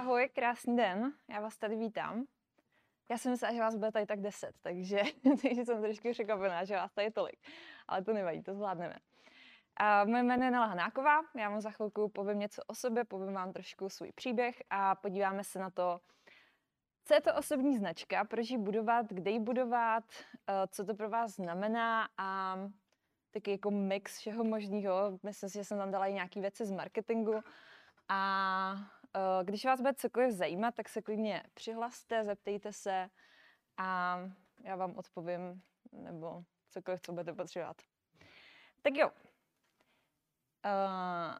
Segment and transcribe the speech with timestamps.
[0.00, 2.24] Ahoj, krásný den, já vás tady vítám.
[3.10, 5.02] Já jsem myslela, že vás bude tady tak deset, takže,
[5.42, 7.38] takže jsem trošku překvapená, že vás tady tolik.
[7.88, 8.96] Ale to nevadí, to zvládneme.
[9.76, 13.34] A moje jméno je Nela Hanáková, já vám za chvilku povím něco o sobě, povím
[13.34, 16.00] vám trošku svůj příběh a podíváme se na to,
[17.04, 20.04] co je to osobní značka, proč ji budovat, kde ji budovat,
[20.48, 22.58] eh, co to pro vás znamená a
[23.30, 25.18] taky jako mix všeho možného.
[25.22, 27.40] Myslím si, že jsem tam dala i nějaké věci z marketingu
[28.08, 28.99] a
[29.42, 33.10] když vás bude cokoliv zajímat, tak se klidně přihlaste, zeptejte se
[33.76, 34.18] a
[34.64, 37.76] já vám odpovím, nebo cokoliv, co budete potřebovat.
[38.82, 39.10] Tak jo.
[40.64, 41.38] Uh,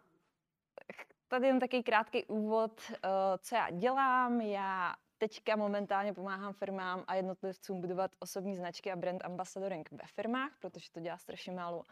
[1.29, 2.97] tady jen takový krátký úvod, uh,
[3.39, 4.41] co já dělám.
[4.41, 10.53] Já teďka momentálně pomáhám firmám a jednotlivcům budovat osobní značky a brand ambassadoring ve firmách,
[10.61, 11.85] protože to dělá strašně málo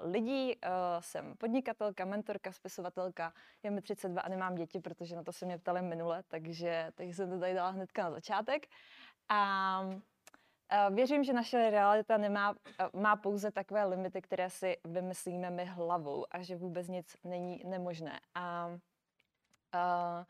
[0.00, 0.56] lidí.
[0.56, 5.46] Uh, jsem podnikatelka, mentorka, spisovatelka, je mi 32 a nemám děti, protože na to se
[5.46, 8.66] mě ptali minule, takže, takže jsem to tady dala hnedka na začátek.
[9.28, 12.54] A uh, věřím, že naše realita nemá,
[12.92, 18.20] má pouze takové limity, které si vymyslíme my hlavou a že vůbec nic není nemožné.
[18.34, 20.24] A uh,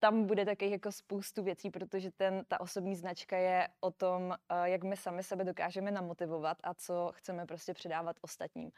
[0.00, 4.70] tam bude taky jako spoustu věcí, protože ten, ta osobní značka je o tom, eh,
[4.70, 8.72] jak my sami sebe dokážeme namotivovat a co chceme prostě předávat ostatním.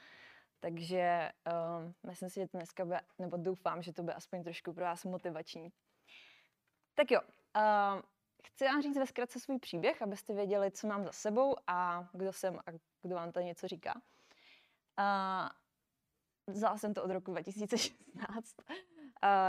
[0.61, 1.31] Takže
[1.83, 4.85] um, myslím si, že to dneska bude, nebo doufám, že to bude aspoň trošku pro
[4.85, 5.73] vás motivační.
[6.95, 8.03] Tak jo, um,
[8.45, 12.33] chci vám říct ve zkratce svůj příběh, abyste věděli, co mám za sebou a kdo
[12.33, 12.71] jsem a
[13.03, 13.95] kdo vám to něco říká.
[14.99, 15.49] Uh,
[16.55, 18.57] vzala jsem to od roku 2016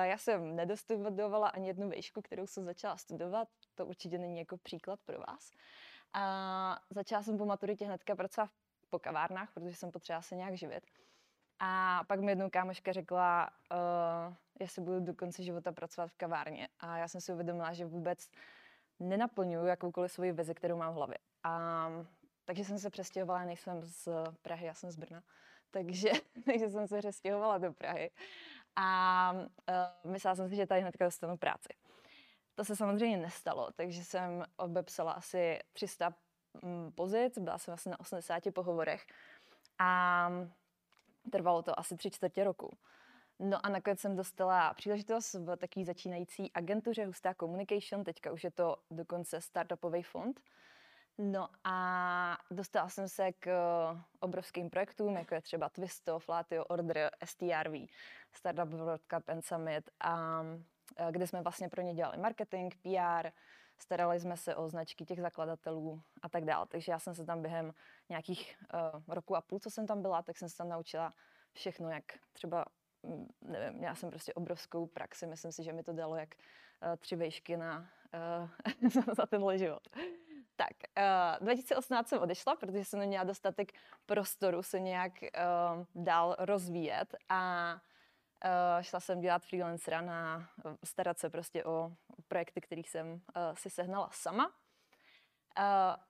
[0.04, 3.48] já jsem nedostudovala ani jednu výšku, kterou jsem začala studovat.
[3.76, 5.52] To určitě není jako příklad pro vás.
[6.14, 8.50] A začala jsem po maturitě hnedka pracovat
[8.90, 10.84] po kavárnách, protože jsem potřebovala se nějak živit.
[11.60, 16.68] A pak mi jednou kámoška řekla, uh, jestli budu do konce života pracovat v kavárně.
[16.80, 18.30] A já jsem si uvědomila, že vůbec
[19.00, 21.18] nenaplňuju jakoukoliv svoji vizi, kterou mám v hlavě.
[21.44, 21.90] A,
[22.46, 24.10] takže jsem se přestěhovala, nejsem z
[24.42, 25.24] Prahy, já jsem z Brna.
[25.72, 26.12] Takže,
[26.46, 28.12] takže jsem se přestěhovala do Prahy
[28.76, 31.70] a uh, myslela jsem si, že tady hnedka dostanu práci.
[32.56, 36.14] To se samozřejmě nestalo, takže jsem obepsala asi 300
[36.62, 39.06] mm, pozic, byla jsem asi na 80 pohovorech
[39.80, 40.30] a
[41.32, 42.78] trvalo to asi tři čtvrtě roku.
[43.40, 48.52] No a nakonec jsem dostala příležitost v takové začínající agentuře Hustá Communication, teďka už je
[48.52, 50.40] to dokonce startupový fond.
[51.18, 53.50] No a dostala jsem se k
[54.20, 57.74] obrovským projektům, jako je třeba Twisto, Flatio, Order, STRV,
[58.32, 60.44] Startup World Cup and Summit, a,
[61.12, 63.30] kde jsme vlastně pro ně dělali marketing, PR,
[63.78, 66.66] starali jsme se o značky těch zakladatelů a tak dále.
[66.68, 67.74] Takže já jsem se tam během
[68.10, 71.14] nějakých uh, roku a půl, co jsem tam byla, tak jsem se tam naučila
[71.54, 72.04] všechno, jak
[72.34, 72.66] třeba,
[73.04, 76.96] mm, nevím, měla jsem prostě obrovskou praxi, myslím si, že mi to dalo jak uh,
[76.96, 77.90] tři vejšky na,
[78.84, 79.88] uh, za tenhle život.
[80.56, 80.78] Tak,
[81.40, 83.72] uh, 2018 jsem odešla, protože jsem neměla dostatek
[84.06, 91.20] prostoru se nějak uh, dál rozvíjet a uh, šla jsem dělat freelancera na uh, starat
[91.20, 91.92] se prostě o
[92.28, 93.20] projekty, kterých jsem uh,
[93.54, 94.48] si sehnala sama.
[94.48, 94.54] Uh,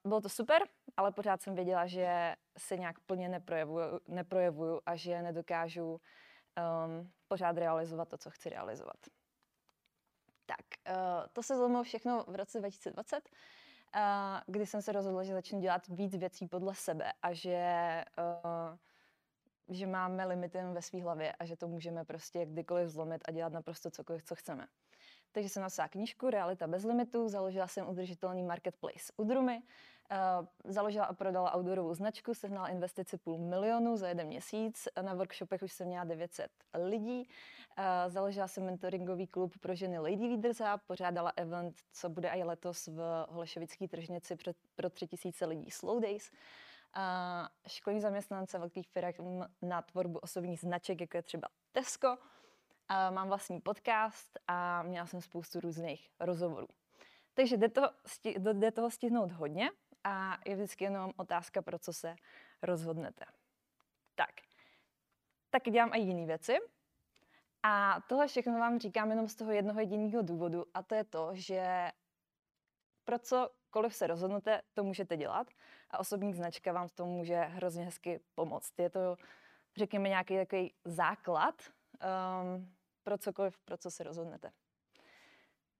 [0.09, 0.61] bylo to super,
[0.97, 7.57] ale pořád jsem věděla, že se nějak plně neprojevuju, neprojevuju a že nedokážu um, pořád
[7.57, 8.97] realizovat to, co chci realizovat.
[10.45, 13.29] Tak, uh, to se zlomilo všechno v roce 2020
[14.47, 18.77] kdy jsem se rozhodla, že začnu dělat víc věcí podle sebe a že, uh,
[19.75, 23.53] že máme limity ve své hlavě a že to můžeme prostě kdykoliv zlomit a dělat
[23.53, 24.67] naprosto cokoliv, co chceme.
[25.31, 29.61] Takže jsem napsala knížku Realita bez limitů, založila jsem udržitelný marketplace Udrumy,
[30.65, 35.73] založila a prodala outdoorovou značku, sehnala investici půl milionu za jeden měsíc, na workshopech už
[35.73, 37.27] jsem měla 900 lidí,
[37.77, 42.43] uh, založila jsem mentoringový klub pro ženy Lady Leaders a pořádala event, co bude i
[42.43, 46.31] letos v Holešovické tržnici pro, pro 3000 lidí Slow Days.
[46.97, 52.17] Uh, školní zaměstnance velkých firm na tvorbu osobních značek, jako je třeba Tesco,
[53.09, 56.67] mám vlastní podcast a měla jsem spoustu různých rozhovorů.
[57.33, 57.89] Takže jde toho,
[58.53, 59.69] jde toho stihnout hodně
[60.03, 62.15] a je vždycky jenom otázka, pro co se
[62.61, 63.25] rozhodnete.
[64.15, 64.31] Tak,
[65.49, 66.57] taky dělám i jiné věci.
[67.63, 71.29] A tohle všechno vám říkám jenom z toho jednoho jediného důvodu a to je to,
[71.33, 71.91] že
[73.03, 75.47] pro cokoliv se rozhodnete, to můžete dělat
[75.91, 78.79] a osobní značka vám v tom může hrozně hezky pomoct.
[78.79, 79.17] Je to,
[79.77, 82.73] řekněme, nějaký takový základ, um,
[83.03, 84.51] pro cokoliv, pro co se rozhodnete.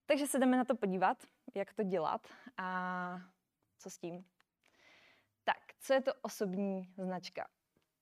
[0.05, 1.23] Takže se jdeme na to podívat,
[1.55, 2.27] jak to dělat
[2.57, 3.21] a
[3.77, 4.25] co s tím.
[5.43, 7.47] Tak, co je to osobní značka?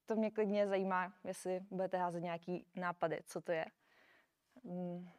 [0.05, 3.65] To mě klidně zajímá, jestli budete házet nějaký nápady, co to je.
[4.63, 5.09] Hmm.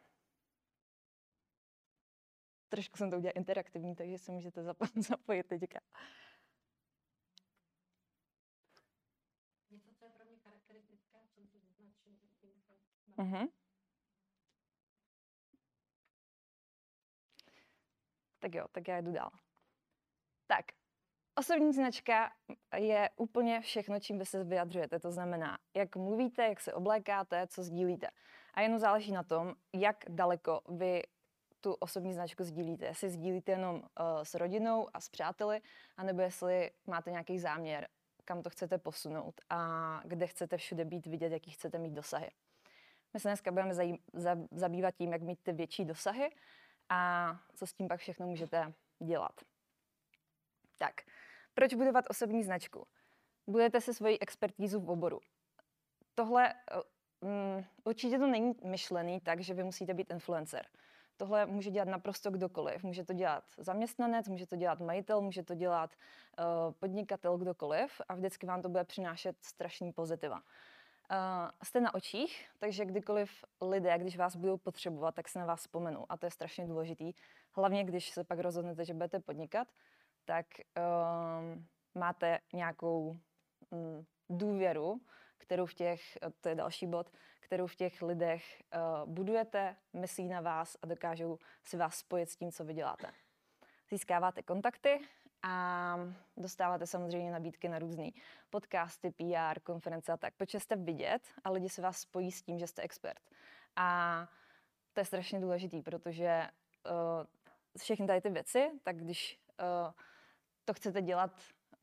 [2.69, 4.63] trošku jsem to udělala interaktivní, takže se můžete
[4.95, 5.79] zapojit teďka.
[9.69, 11.41] Něco, co je pro mě charakteristické, co
[13.17, 13.49] Uh-huh.
[18.39, 19.42] Tak jo, tak já jdu dál.
[20.57, 20.65] Tak,
[21.35, 22.31] osobní značka
[22.75, 24.99] je úplně všechno, čím vy se vyjadřujete.
[24.99, 28.07] To znamená, jak mluvíte, jak se oblékáte, co sdílíte.
[28.53, 31.03] A jenom záleží na tom, jak daleko vy
[31.61, 32.85] tu osobní značku sdílíte.
[32.85, 33.81] Jestli sdílíte jenom uh,
[34.23, 35.61] s rodinou a s přáteli,
[35.97, 37.87] anebo jestli máte nějaký záměr,
[38.25, 42.31] kam to chcete posunout a kde chcete všude být vidět, jaký chcete mít dosahy.
[43.13, 46.29] My se dneska budeme zajím, za, zabývat tím, jak mít ty větší dosahy
[46.89, 49.52] a co s tím pak všechno můžete dělat.
[50.77, 50.93] Tak,
[51.53, 52.87] proč budovat osobní značku?
[53.47, 55.19] Budete se svoji expertízu v oboru.
[56.15, 56.53] Tohle
[57.21, 60.65] um, určitě to není myšlený tak, že vy musíte být influencer.
[61.17, 62.83] Tohle může dělat naprosto kdokoliv.
[62.83, 65.89] Může to dělat zaměstnanec, může to dělat majitel, může to dělat
[66.39, 70.35] uh, podnikatel, kdokoliv a vždycky vám to bude přinášet strašný pozitiva.
[70.35, 75.59] Uh, jste na očích, takže kdykoliv lidé, když vás budou potřebovat, tak se na vás
[75.59, 76.05] vzpomenou.
[76.09, 77.13] A to je strašně důležitý.
[77.51, 79.67] Hlavně, když se pak rozhodnete, že budete podnikat,
[80.25, 80.45] tak
[80.77, 81.61] uh,
[81.95, 83.15] máte nějakou
[83.69, 85.01] um, důvěru,
[85.37, 90.41] kterou v těch, to je další bod, kterou v těch lidech uh, budujete, myslí na
[90.41, 93.07] vás a dokážou si vás spojit s tím, co vy děláte.
[93.89, 94.99] Získáváte kontakty
[95.43, 95.95] a
[96.37, 98.09] dostáváte samozřejmě nabídky na různé
[98.49, 102.59] podcasty, PR, konference a tak, protože jste vidět a lidi se vás spojí s tím,
[102.59, 103.29] že jste expert.
[103.75, 104.27] A
[104.93, 106.47] to je strašně důležitý, protože
[106.89, 107.25] uh,
[107.77, 109.93] všechny tady ty věci, tak když uh,
[110.65, 111.31] to chcete dělat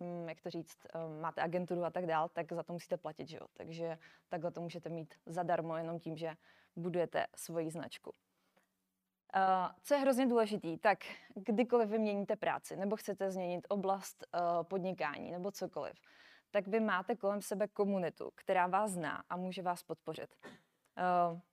[0.00, 3.28] Mm, jak to říct, eh, máte agenturu a tak dál, tak za to musíte platit,
[3.28, 3.46] že jo?
[3.52, 3.98] Takže
[4.28, 6.34] takhle to můžete mít zadarmo jenom tím, že
[6.76, 8.12] budujete svoji značku.
[9.36, 10.98] Uh, co je hrozně důležitý, tak
[11.34, 16.00] kdykoliv vyměníte práci nebo chcete změnit oblast uh, podnikání nebo cokoliv,
[16.50, 20.36] tak vy máte kolem sebe komunitu, která vás zná a může vás podpořit.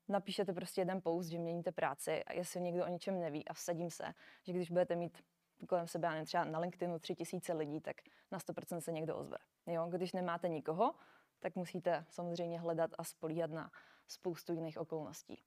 [0.07, 3.91] Napíšete prostě jeden post, že měníte práci a jestli někdo o něčem neví a vsadím
[3.91, 4.13] se,
[4.43, 5.23] že když budete mít
[5.65, 7.95] kolem sebe, nevím, třeba na LinkedInu tři tisíce lidí, tak
[8.31, 9.37] na 100% se někdo ozve.
[9.65, 9.87] Jo?
[9.89, 10.95] Když nemáte nikoho,
[11.39, 13.71] tak musíte samozřejmě hledat a spolíhat na
[14.07, 15.41] spoustu jiných okolností.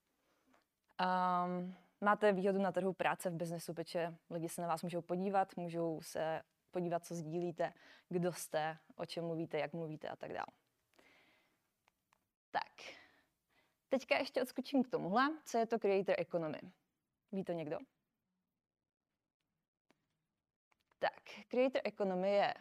[1.01, 5.57] Um, máte výhodu na trhu práce v biznesu, protože lidi se na vás můžou podívat,
[5.57, 7.73] můžou se podívat, co sdílíte,
[8.09, 10.47] kdo jste, o čem mluvíte, jak mluvíte a tak dále.
[12.51, 12.73] Tak,
[13.89, 16.61] teďka ještě odskočím k tomuhle, co je to creator economy.
[17.33, 17.79] Ví to někdo?
[21.01, 22.55] Tak, creator economy je,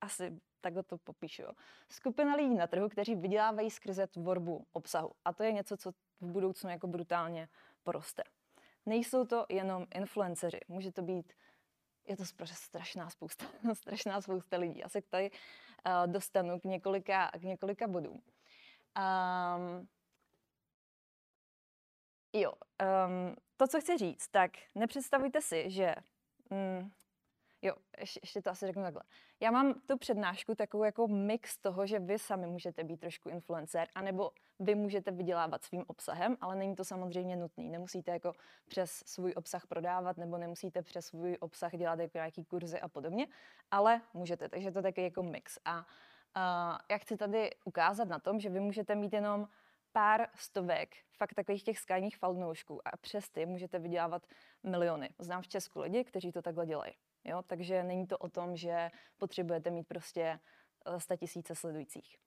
[0.00, 1.42] asi takhle to popíšu,
[1.88, 5.10] skupina lidí na trhu, kteří vydělávají skrze tvorbu obsahu.
[5.24, 7.48] A to je něco, co v budoucnu jako brutálně
[7.82, 8.22] poroste.
[8.86, 11.32] Nejsou to jenom influenceři, může to být,
[12.08, 13.44] je to strašná spousta,
[13.74, 14.80] strašná spousta lidí.
[14.80, 18.22] Já se tady uh, dostanu k několika, k několika bodům.
[18.96, 19.88] Um,
[22.32, 25.94] jo, um, to, co chci říct, tak nepředstavujte si, že
[26.50, 26.90] mm,
[27.66, 29.02] Jo, ještě, ještě to asi řeknu takhle.
[29.40, 33.88] Já mám tu přednášku takovou jako mix toho, že vy sami můžete být trošku influencer,
[33.94, 37.68] anebo vy můžete vydělávat svým obsahem, ale není to samozřejmě nutný.
[37.70, 38.32] Nemusíte jako
[38.68, 43.26] přes svůj obsah prodávat, nebo nemusíte přes svůj obsah dělat jako nějaký kurzy a podobně,
[43.70, 45.58] ale můžete, takže to taky jako mix.
[45.64, 45.82] A uh,
[46.90, 49.48] já chci tady ukázat na tom, že vy můžete mít jenom
[49.92, 54.26] pár stovek fakt takových těch skajních falnoušků a přes ty můžete vydělávat
[54.62, 55.10] miliony.
[55.18, 56.92] Znám v Česku lidi, kteří to takhle dělají.
[57.26, 57.42] Jo?
[57.46, 60.40] Takže není to o tom, že potřebujete mít prostě
[60.98, 62.18] 100 eh, tisíce sledujících.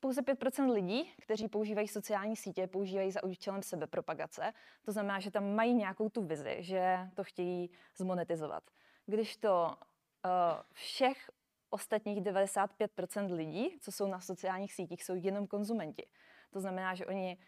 [0.00, 4.52] Pouze 5% lidí, kteří používají sociální sítě, používají za účelem sebepropagace.
[4.84, 8.62] To znamená, že tam mají nějakou tu vizi, že to chtějí zmonetizovat.
[9.06, 9.76] Když to
[10.24, 10.30] uh,
[10.72, 11.30] všech
[11.70, 16.06] ostatních 95% lidí, co jsou na sociálních sítích, jsou jenom konzumenti.
[16.50, 17.38] To znamená, že oni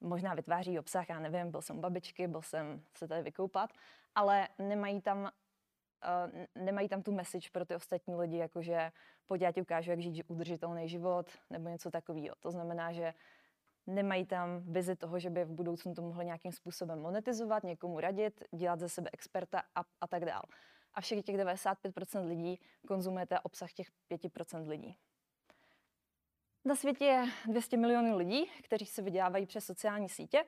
[0.00, 3.70] možná vytváří obsah, já nevím, byl jsem babičky, byl jsem se tady vykoupat,
[4.14, 5.30] ale nemají tam
[6.54, 8.92] nemají tam tu message pro ty ostatní lidi, jakože
[9.26, 12.36] pojď já ti ukážu, jak žít udržitelný život, nebo něco takového.
[12.40, 13.14] To znamená, že
[13.86, 18.44] nemají tam vizi toho, že by v budoucnu to mohli nějakým způsobem monetizovat, někomu radit,
[18.52, 20.42] dělat ze sebe experta a, a tak dál.
[20.94, 24.96] A všech těch 95% lidí konzumujete obsah těch 5% lidí.
[26.64, 30.44] Na světě je 200 milionů lidí, kteří se vydělávají přes sociální sítě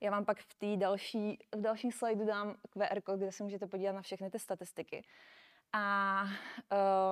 [0.00, 3.66] já vám pak v té další, v další slajdu dám QR kód, kde se můžete
[3.66, 5.04] podívat na všechny ty statistiky.
[5.72, 6.22] A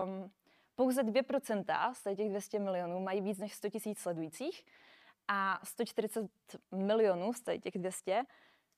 [0.04, 0.30] um,
[0.76, 4.64] pouze 2% z těch 200 milionů mají víc než 100 000 sledujících
[5.28, 6.26] a 140
[6.70, 8.24] milionů z těch 200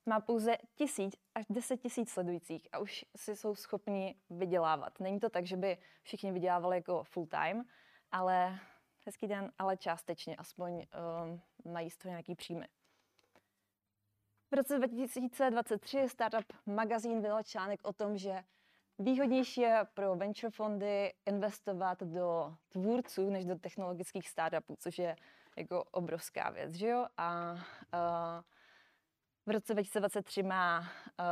[0.07, 5.01] má pouze tisíc až deset tisíc sledujících a už si jsou schopni vydělávat.
[5.01, 7.65] Není to tak, že by všichni vydělávali jako full time,
[8.13, 8.59] ale
[9.07, 11.41] hezký den, ale částečně, aspoň um,
[11.73, 12.67] mají z toho nějaký příjmy.
[14.53, 18.43] V roce 2023 Startup Magazine vydal článek o tom, že
[18.99, 25.17] výhodnější je pro venture fondy investovat do tvůrců než do technologických startupů, což je
[25.57, 27.07] jako obrovská věc, že jo?
[27.17, 27.59] A uh,
[29.47, 30.87] v roce 2023 má uh,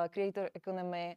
[0.09, 1.17] Creator Economy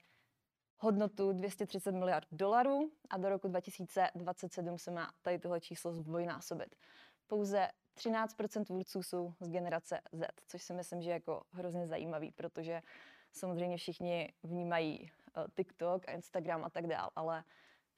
[0.78, 6.76] hodnotu 230 miliard dolarů a do roku 2027 se má tady tohle číslo zdvojnásobit.
[7.28, 12.32] Pouze 13 tvůrců jsou z generace Z, což si myslím, že je jako hrozně zajímavý,
[12.32, 12.82] protože
[13.32, 17.44] samozřejmě všichni vnímají uh, TikTok a Instagram a tak dál, ale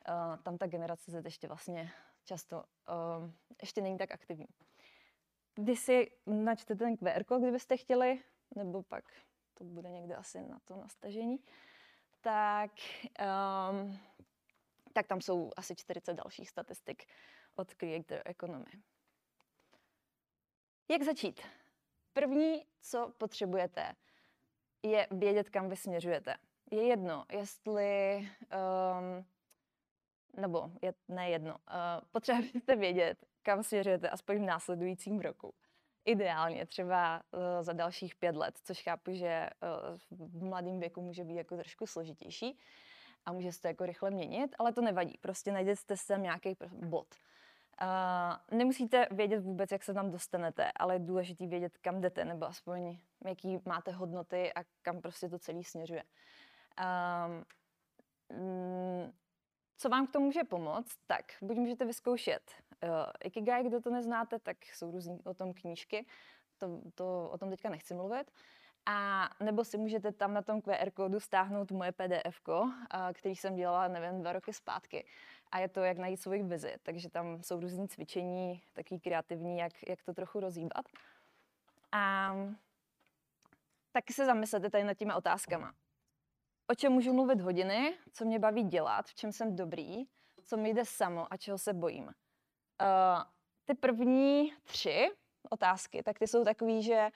[0.10, 1.92] uh, tam ta generace Z ještě vlastně
[2.24, 3.30] často uh,
[3.62, 4.48] ještě není tak aktivní.
[5.56, 8.20] Když si načtete ten QR kód, kdybyste chtěli,
[8.56, 9.04] nebo pak
[9.54, 11.40] to bude někde asi na to nastažení,
[12.22, 12.72] tak,
[13.72, 14.00] um,
[14.94, 17.04] tak tam jsou asi 40 dalších statistik
[17.56, 18.84] od Creator Economy.
[20.90, 21.42] Jak začít?
[22.13, 23.96] První, co potřebujete,
[24.84, 26.36] je vědět, kam vy směřujete.
[26.72, 29.25] Je jedno, jestli, um,
[30.42, 35.54] nebo je, ne jedno, uh, potřebujete vědět, kam směřujete aspoň v následujícím roku.
[36.06, 39.50] Ideálně třeba uh, za dalších pět let, což chápu, že
[40.12, 42.60] uh, v mladém věku může být jako trošku složitější
[43.25, 45.18] a může se to jako rychle měnit, ale to nevadí.
[45.22, 47.08] Prostě najdete si tam nějaký bod.
[47.16, 47.33] Uh,
[48.51, 52.98] nemusíte vědět vůbec, jak se tam dostanete, ale je důležité vědět, kam jdete, nebo aspoň
[53.25, 56.03] jaký máte hodnoty a kam prostě to celé směřuje.
[57.30, 57.44] Um,
[59.77, 60.98] co vám k tomu může pomoct?
[61.08, 62.51] Tak, buď můžete vyzkoušet
[62.84, 62.89] uh,
[63.24, 66.06] Ikigai, kdo to neznáte, tak jsou různé o tom knížky,
[66.58, 68.32] to, to o tom teďka nechci mluvit.
[68.86, 72.42] A nebo si můžete tam na tom QR kódu stáhnout moje PDF,
[73.13, 75.06] který jsem dělala, nevím, dva roky zpátky.
[75.52, 76.75] A je to, jak najít svůj vizi.
[76.84, 80.86] Takže tam jsou různé cvičení, takový kreativní, jak, jak to trochu rozhýbat.
[81.92, 82.36] A
[83.92, 85.74] taky se zamyslete tady nad těmi otázkama.
[86.68, 90.06] O čem můžu mluvit hodiny, co mě baví dělat, v čem jsem dobrý,
[90.44, 92.04] co mi jde samo a čeho se bojím.
[92.04, 92.12] Uh,
[93.66, 95.12] ty první tři
[95.50, 97.10] otázky, tak ty jsou takový, že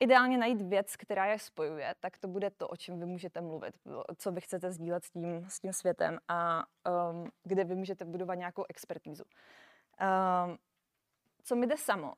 [0.00, 3.74] ideálně najít věc, která je spojuje, tak to bude to, o čem vy můžete mluvit,
[4.18, 6.64] co vy chcete sdílet s tím, s tím světem a
[7.10, 9.24] um, kde vy můžete budovat nějakou expertízu.
[9.24, 10.58] Um,
[11.42, 12.14] co mi jde samo?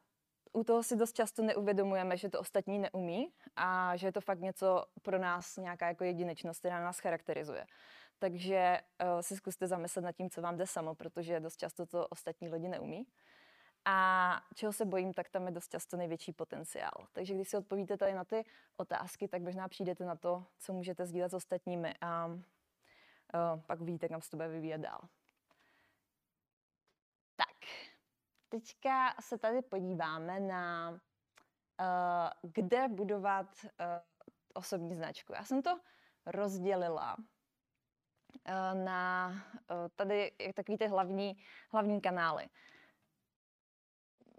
[0.52, 4.40] U toho si dost často neuvědomujeme, že to ostatní neumí a že je to fakt
[4.40, 7.66] něco pro nás, nějaká jako jedinečnost, která nás charakterizuje.
[8.18, 12.08] Takže uh, si zkuste zamyslet nad tím, co vám jde samo, protože dost často to
[12.08, 13.06] ostatní lidi neumí.
[13.84, 17.06] A čeho se bojím, tak tam je dost často největší potenciál.
[17.12, 18.44] Takže když si odpovíte tady na ty
[18.76, 22.40] otázky, tak možná přijdete na to, co můžete sdílet s ostatními a uh,
[23.66, 25.00] pak uvidíte, kam se to bude vyvíjet dál.
[27.36, 27.56] Tak,
[28.48, 33.70] teďka se tady podíváme na, uh, kde budovat uh,
[34.54, 35.32] osobní značku.
[35.32, 35.80] Já jsem to
[36.26, 37.16] rozdělila
[38.74, 39.32] na
[39.96, 42.48] tady takový ty hlavní, hlavní kanály.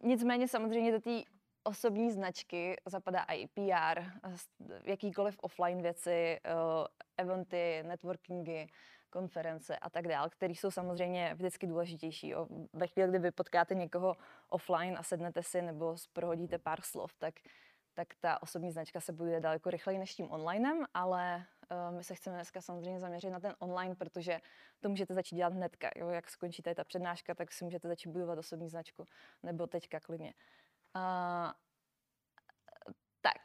[0.03, 1.21] Nicméně samozřejmě do té
[1.63, 4.03] osobní značky zapadá i PR,
[4.83, 6.39] jakýkoliv offline věci, eh,
[7.17, 8.67] eventy, networkingy,
[9.09, 12.29] konference a tak dále, které jsou samozřejmě vždycky důležitější.
[12.29, 12.47] Jo.
[12.73, 14.15] Ve chvíli, kdy vy potkáte někoho
[14.49, 17.35] offline a sednete si nebo prohodíte pár slov, tak,
[17.93, 21.45] tak ta osobní značka se bude daleko rychleji než tím onlinem, ale
[21.89, 24.39] my se chceme dneska samozřejmě zaměřit na ten online, protože
[24.79, 25.89] to můžete začít dělat hnedka.
[25.95, 26.09] Jo.
[26.09, 29.05] Jak skončí tady ta přednáška, tak si můžete začít budovat osobní značku,
[29.43, 30.33] nebo teďka klidně.
[30.95, 31.51] Uh,
[33.21, 33.41] tak,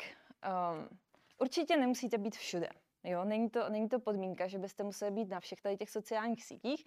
[0.72, 0.98] um,
[1.38, 2.68] určitě nemusíte být všude.
[3.04, 6.44] Jo, není to, není to podmínka, že byste museli být na všech tady těch sociálních
[6.44, 6.84] sítích.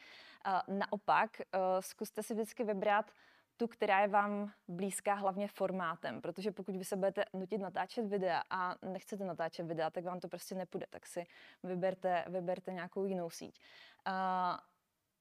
[0.48, 3.12] Uh, naopak, uh, zkuste si vždycky vybrat
[3.58, 8.42] tu, která je vám blízká hlavně formátem, protože pokud vy se budete nutit natáčet videa
[8.50, 11.28] a nechcete natáčet videa, tak vám to prostě nepůjde, tak si
[11.64, 13.60] vyberte, vyberte nějakou jinou síť.
[14.08, 14.58] Uh,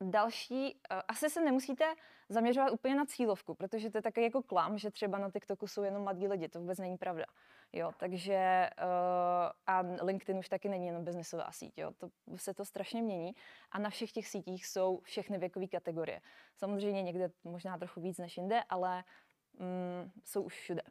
[0.01, 1.95] Další, asi se nemusíte
[2.29, 5.83] zaměřovat úplně na cílovku, protože to je takový jako klam, že třeba na TikToku jsou
[5.83, 7.25] jenom mladí lidi, to vůbec není pravda.
[7.73, 12.65] Jo, takže uh, a LinkedIn už taky není jenom biznesová síť, jo, to se to
[12.65, 13.33] strašně mění
[13.71, 16.21] a na všech těch sítích jsou všechny věkové kategorie.
[16.57, 19.05] Samozřejmě někde možná trochu víc než jinde, ale
[19.59, 20.83] um, jsou už všude.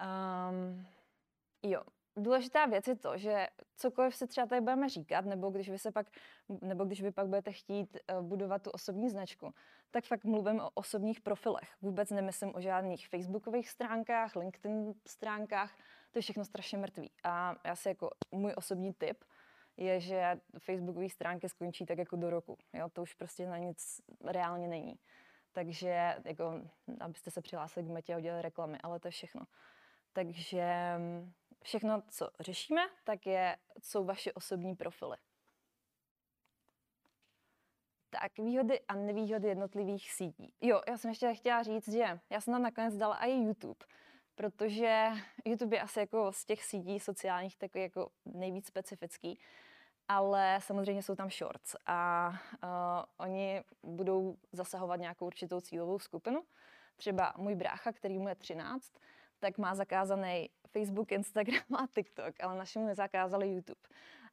[0.00, 0.86] Um,
[1.62, 1.82] jo,
[2.16, 5.92] důležitá věc je to, že cokoliv si třeba tady budeme říkat, nebo když vy, se
[5.92, 6.06] pak,
[6.62, 9.54] nebo když vy pak budete chtít uh, budovat tu osobní značku,
[9.90, 11.68] tak fakt mluvím o osobních profilech.
[11.82, 15.76] Vůbec nemyslím o žádných facebookových stránkách, LinkedIn stránkách,
[16.10, 17.10] to je všechno strašně mrtvý.
[17.24, 19.24] A já si jako můj osobní tip
[19.76, 22.58] je, že facebookové stránky skončí tak jako do roku.
[22.72, 22.88] Jo?
[22.88, 24.98] To už prostě na nic reálně není.
[25.52, 26.60] Takže jako,
[27.00, 29.42] abyste se přihlásili k metě a udělali reklamy, ale to je všechno.
[30.12, 31.32] Takže mm,
[31.64, 35.16] všechno, co řešíme, tak je, jsou vaše osobní profily.
[38.10, 40.54] Tak, výhody a nevýhody jednotlivých sítí.
[40.60, 43.86] Jo, já jsem ještě chtěla říct, že já jsem tam nakonec dala i YouTube,
[44.34, 45.08] protože
[45.44, 49.38] YouTube je asi jako z těch sítí sociálních takový jako nejvíc specifický,
[50.08, 52.30] ale samozřejmě jsou tam shorts a
[52.62, 52.68] uh,
[53.16, 56.42] oni budou zasahovat nějakou určitou cílovou skupinu.
[56.96, 58.92] Třeba můj brácha, který mu je 13,
[59.38, 63.80] tak má zakázaný Facebook, Instagram a TikTok, ale našemu nezakázali YouTube.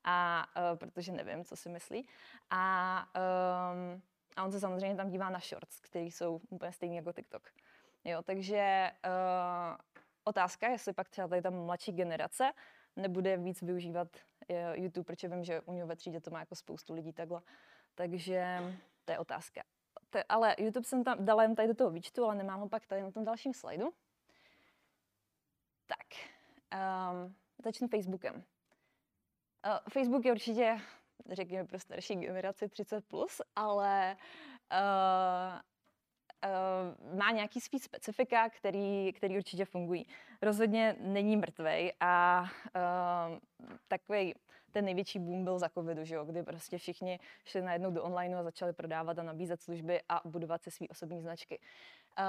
[0.03, 2.07] A uh, protože nevím, co si myslí.
[2.49, 3.05] A,
[3.73, 4.01] um,
[4.35, 7.49] a on se samozřejmě tam dívá na shorts, které jsou úplně stejný jako TikTok.
[8.03, 9.77] Jo, takže uh,
[10.23, 12.51] otázka, jestli pak třeba tady ta mladší generace
[12.95, 14.07] nebude víc využívat
[14.49, 17.41] uh, YouTube, protože vím, že u něho ve třídě to má jako spoustu lidí takhle.
[17.95, 18.59] Takže
[19.05, 19.61] to je otázka.
[20.09, 22.85] To, ale YouTube jsem tam dala jen tady do toho výčtu, ale nemám ho pak
[22.85, 23.93] tady na tom dalším slajdu.
[26.71, 28.35] Um, začnu Facebookem.
[28.35, 28.41] Uh,
[29.89, 30.79] Facebook je určitě,
[31.31, 34.17] řekněme, pro starší generaci 30+, plus, ale
[34.71, 35.59] uh,
[36.45, 40.07] uh, má nějaký svý specifika, který, který určitě fungují.
[40.41, 43.37] Rozhodně není mrtvej a uh,
[43.87, 44.33] takový
[44.71, 48.37] ten největší boom byl za covidu, že jo, kdy prostě všichni šli najednou do online
[48.37, 51.59] a začali prodávat a nabízet služby a budovat si své osobní značky.
[52.19, 52.25] Uh,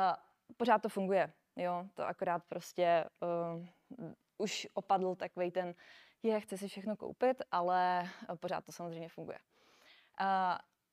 [0.57, 5.75] pořád to funguje, jo, to akorát prostě uh, už opadl takový ten,
[6.23, 9.39] je, chci si všechno koupit, ale pořád to samozřejmě funguje.
[10.21, 10.27] Uh,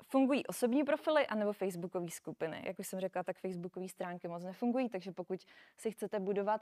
[0.03, 2.63] fungují osobní profily anebo facebookové skupiny.
[2.65, 5.39] Jak už jsem řekla, tak facebookové stránky moc nefungují, takže pokud
[5.77, 6.61] si chcete budovat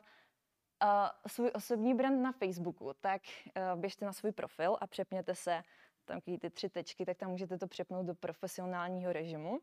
[0.84, 0.90] uh,
[1.28, 5.64] svůj osobní brand na Facebooku, tak uh, běžte na svůj profil a přepněte se
[6.06, 9.60] tam ty tři tečky, tak tam můžete to přepnout do profesionálního režimu.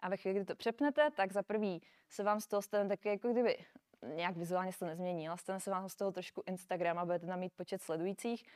[0.00, 3.08] A ve chvíli, kdy to přepnete, tak za prvý se vám z toho stane taky,
[3.08, 3.64] jako kdyby
[4.02, 7.26] nějak vizuálně se to nezmění, ale stane se vám z toho trošku Instagram a budete
[7.26, 8.46] tam mít počet sledujících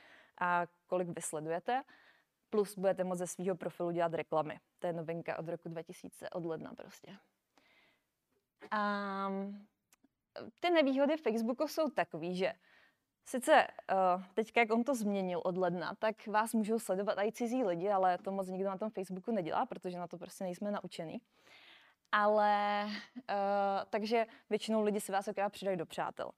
[0.40, 1.83] a kolik vy sledujete.
[2.50, 4.61] Plus budete moct ze svého profilu dělat reklamy.
[4.79, 7.16] To je novinka od roku 2000, od ledna prostě.
[8.70, 9.31] A
[10.61, 12.53] ty nevýhody Facebooku jsou takové, že
[13.24, 17.64] sice uh, teďka, jak on to změnil od ledna, tak vás můžou sledovat i cizí
[17.64, 21.20] lidi, ale to moc nikdo na tom Facebooku nedělá, protože na to prostě nejsme naučený.
[22.12, 23.35] Ale uh,
[23.90, 26.31] takže většinou lidi si vás akorát přidají do přátel.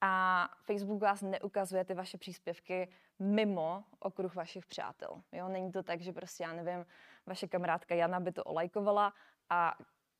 [0.00, 5.22] A Facebook vás neukazuje ty vaše příspěvky mimo okruh vašich přátel.
[5.32, 5.48] Jo?
[5.48, 6.86] Není to tak, že prostě, já nevím,
[7.26, 9.12] vaše kamarádka Jana by to olajkovala
[9.50, 9.74] a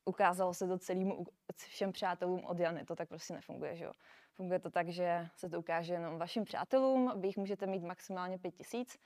[0.05, 2.85] ukázalo se to celému všem přátelům od Jany.
[2.85, 3.91] To tak prostě nefunguje, že jo.
[4.33, 8.37] Funguje to tak, že se to ukáže jenom vašim přátelům, vy jich můžete mít maximálně
[8.37, 8.99] pět tisíc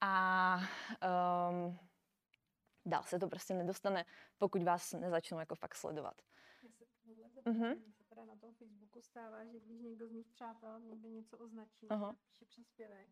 [0.00, 0.56] a
[1.50, 1.78] um,
[2.86, 4.04] dál se to prostě nedostane,
[4.38, 6.22] pokud vás nezačnou jako fakt sledovat.
[7.44, 7.92] Mm-hmm.
[7.92, 11.88] se teda na tom Facebooku stává, že když někdo z mých přátel někde něco označí,
[11.88, 12.16] uh-huh.
[12.44, 13.08] příspěvek,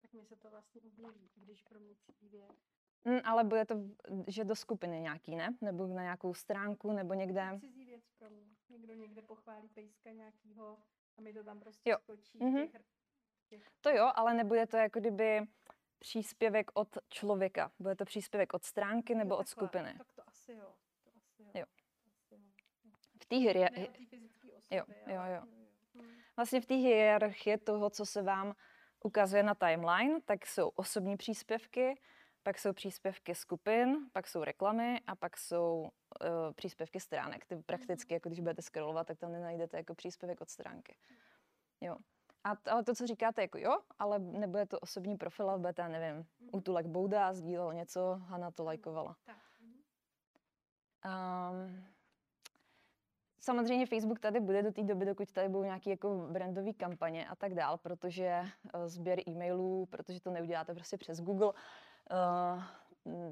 [0.00, 2.48] tak mi se to vlastně objeví, když pro mě citlivě
[3.04, 3.74] Mm, ale bude to,
[4.26, 5.56] že do skupiny nějaký, ne?
[5.60, 7.58] Nebo na nějakou stránku, nebo někde?
[7.60, 8.46] Cizí věc pro mě.
[8.68, 10.78] Někdo někde pochválí pejska nějakýho
[11.16, 11.96] a mi to tam prostě jo.
[12.02, 12.38] skočí.
[12.38, 12.82] Mm-hmm.
[13.80, 15.40] To jo, ale nebude to jako kdyby
[16.02, 17.72] příspěvek od člověka.
[17.78, 19.94] Bude to příspěvek od stránky nebo jo, od skupiny.
[19.98, 20.74] Tak to asi jo.
[21.04, 21.50] To asi jo.
[21.54, 21.64] jo.
[22.06, 22.40] Asi jo.
[23.22, 23.90] V té hry...
[24.70, 25.42] Jo, jo, jo.
[25.94, 26.16] Hmm.
[26.36, 28.54] Vlastně v té hierarchii toho, co se vám
[29.04, 32.00] ukazuje na timeline, tak jsou osobní příspěvky,
[32.42, 37.46] pak jsou příspěvky skupin, pak jsou reklamy a pak jsou uh, příspěvky stránek.
[37.46, 40.96] Ty prakticky, jako když budete scrollovat, tak tam nenajdete jako příspěvek od stránky.
[41.80, 41.96] Jo.
[42.44, 45.88] A t- ale to, co říkáte, jako jo, ale nebude to osobní profil, ale budete,
[45.88, 49.16] nevím, útulek Bouda sdílel něco, Hana to lajkovala.
[51.04, 51.84] Um,
[53.40, 57.36] samozřejmě Facebook tady bude do té doby, dokud tady budou nějaké jako brandové kampaně a
[57.36, 58.42] tak dál, protože
[58.74, 61.52] uh, sběr e-mailů, protože to neuděláte prostě přes Google,
[62.10, 62.62] Uh,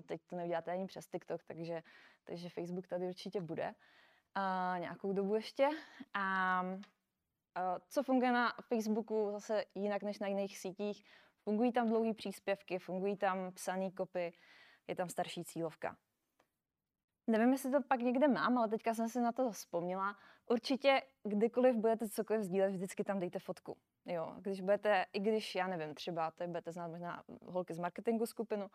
[0.06, 1.82] teď to neuděláte ani přes TikTok, takže,
[2.24, 3.74] takže Facebook tady určitě bude.
[4.36, 5.68] Uh, nějakou dobu ještě.
[6.14, 6.82] A uh,
[7.88, 11.04] co funguje na Facebooku zase jinak než na jiných sítích,
[11.44, 14.32] fungují tam dlouhé příspěvky, fungují tam psaný kopy,
[14.88, 15.96] je tam starší cílovka.
[17.26, 20.16] Nevím, jestli to pak někde mám, ale teďka jsem si na to vzpomněla.
[20.46, 23.76] Určitě, kdykoliv budete cokoliv sdílet, vždycky tam dejte fotku.
[24.04, 28.26] Jo, když budete, i když, já nevím, třeba to budete znát možná holky z marketingu
[28.26, 28.70] skupinu,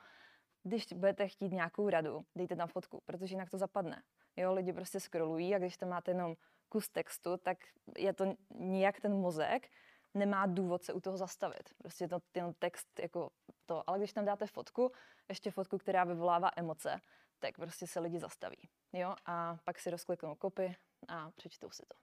[0.63, 4.03] když budete chtít nějakou radu, dejte tam fotku, protože jinak to zapadne.
[4.35, 6.35] Jo, lidi prostě scrollují a když tam máte jenom
[6.69, 7.57] kus textu, tak
[7.97, 8.25] je to
[8.55, 9.69] nijak ten mozek
[10.15, 11.73] nemá důvod se u toho zastavit.
[11.77, 13.31] Prostě to, ten text jako
[13.65, 13.89] to.
[13.89, 14.91] Ale když tam dáte fotku,
[15.29, 17.01] ještě fotku, která vyvolává emoce,
[17.39, 18.69] tak prostě se lidi zastaví.
[18.93, 19.15] Jo?
[19.25, 20.75] A pak si rozkliknou kopy
[21.07, 21.95] a přečtou si to.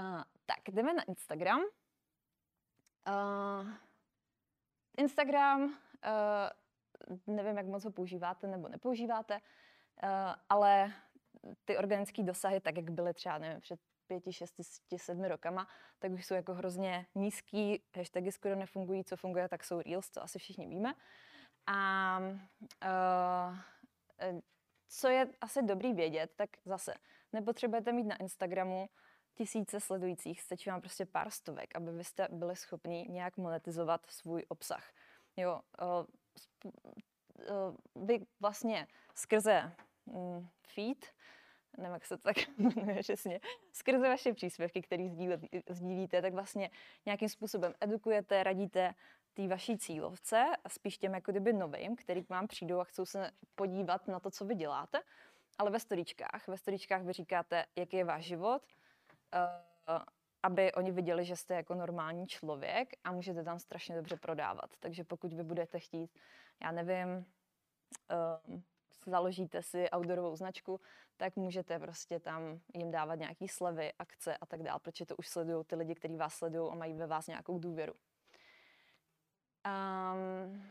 [0.00, 1.60] Uh, tak, jdeme na Instagram.
[3.08, 3.70] Uh,
[4.96, 5.74] Instagram, uh,
[7.26, 10.10] nevím, jak moc ho používáte nebo nepoužíváte, uh,
[10.48, 10.92] ale
[11.64, 14.62] ty organické dosahy, tak jak byly třeba nevím, před pěti, šesti,
[14.96, 19.80] sedmi rokama, tak už jsou jako hrozně nízký, hashtagy skoro nefungují, co funguje, tak jsou
[19.80, 20.94] Reels, co asi všichni víme.
[21.66, 23.56] A uh,
[24.88, 26.94] co je asi dobrý vědět, tak zase
[27.32, 28.88] nepotřebujete mít na Instagramu
[29.34, 34.44] tisíce sledujících, stačí vám prostě pár stovek, aby vy jste byli schopni nějak monetizovat svůj
[34.48, 34.92] obsah.
[35.36, 36.06] Jo, uh,
[36.64, 39.72] uh, vy vlastně skrze
[40.04, 41.06] um, feed
[41.78, 43.40] nevím, jak se to tak jmenuje přesně,
[43.72, 45.08] skrze vaše příspěvky, které
[45.68, 46.70] sdílíte, tak vlastně
[47.06, 48.94] nějakým způsobem edukujete, radíte
[49.34, 53.30] té vaší cílovce spíš těm jako kdyby novým, který k vám přijdou a chcou se
[53.54, 55.00] podívat na to, co vy děláte.
[55.58, 58.62] Ale ve storičkách, ve storičkách vy říkáte, jaký je váš život,
[59.34, 59.98] uh,
[60.42, 64.70] aby oni viděli, že jste jako normální člověk a můžete tam strašně dobře prodávat.
[64.80, 66.10] Takže pokud vy budete chtít,
[66.62, 68.60] já nevím, uh,
[69.06, 70.80] založíte si outdoorovou značku,
[71.18, 75.28] tak můžete prostě tam jim dávat nějaký slevy, akce a tak dále, protože to už
[75.28, 77.94] sledují ty lidi, kteří vás sledují a mají ve vás nějakou důvěru.
[79.66, 80.70] Um,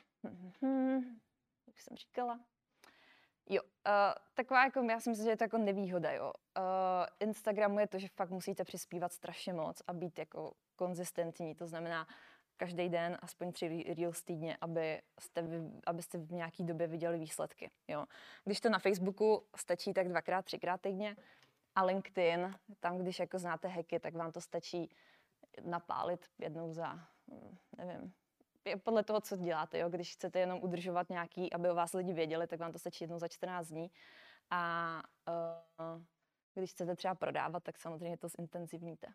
[0.62, 1.20] hm,
[1.68, 2.40] jak jsem říkala.
[3.50, 3.70] Jo, uh,
[4.34, 6.34] taková jako, já si myslím, že je to jako nevýhoda, jo.
[6.58, 6.64] Uh,
[7.20, 12.08] Instagramu je to, že fakt musíte přispívat strašně moc a být jako konzistentní, to znamená,
[12.58, 15.44] každý den aspoň tři reels týdně, aby jste,
[15.86, 17.72] abyste v nějaký době viděli výsledky.
[17.88, 18.06] Jo.
[18.44, 21.16] Když to na Facebooku stačí tak dvakrát, třikrát týdně
[21.76, 24.96] a LinkedIn, tam když jako znáte hacky, tak vám to stačí
[25.62, 27.00] napálit jednou za,
[27.78, 28.14] nevím,
[28.84, 29.78] podle toho, co děláte.
[29.78, 29.90] Jo.
[29.90, 33.20] Když chcete jenom udržovat nějaký, aby o vás lidi věděli, tak vám to stačí jednou
[33.20, 33.92] za 14 dní.
[34.50, 36.02] A uh,
[36.54, 39.08] když chcete třeba prodávat, tak samozřejmě to zintenzivníte.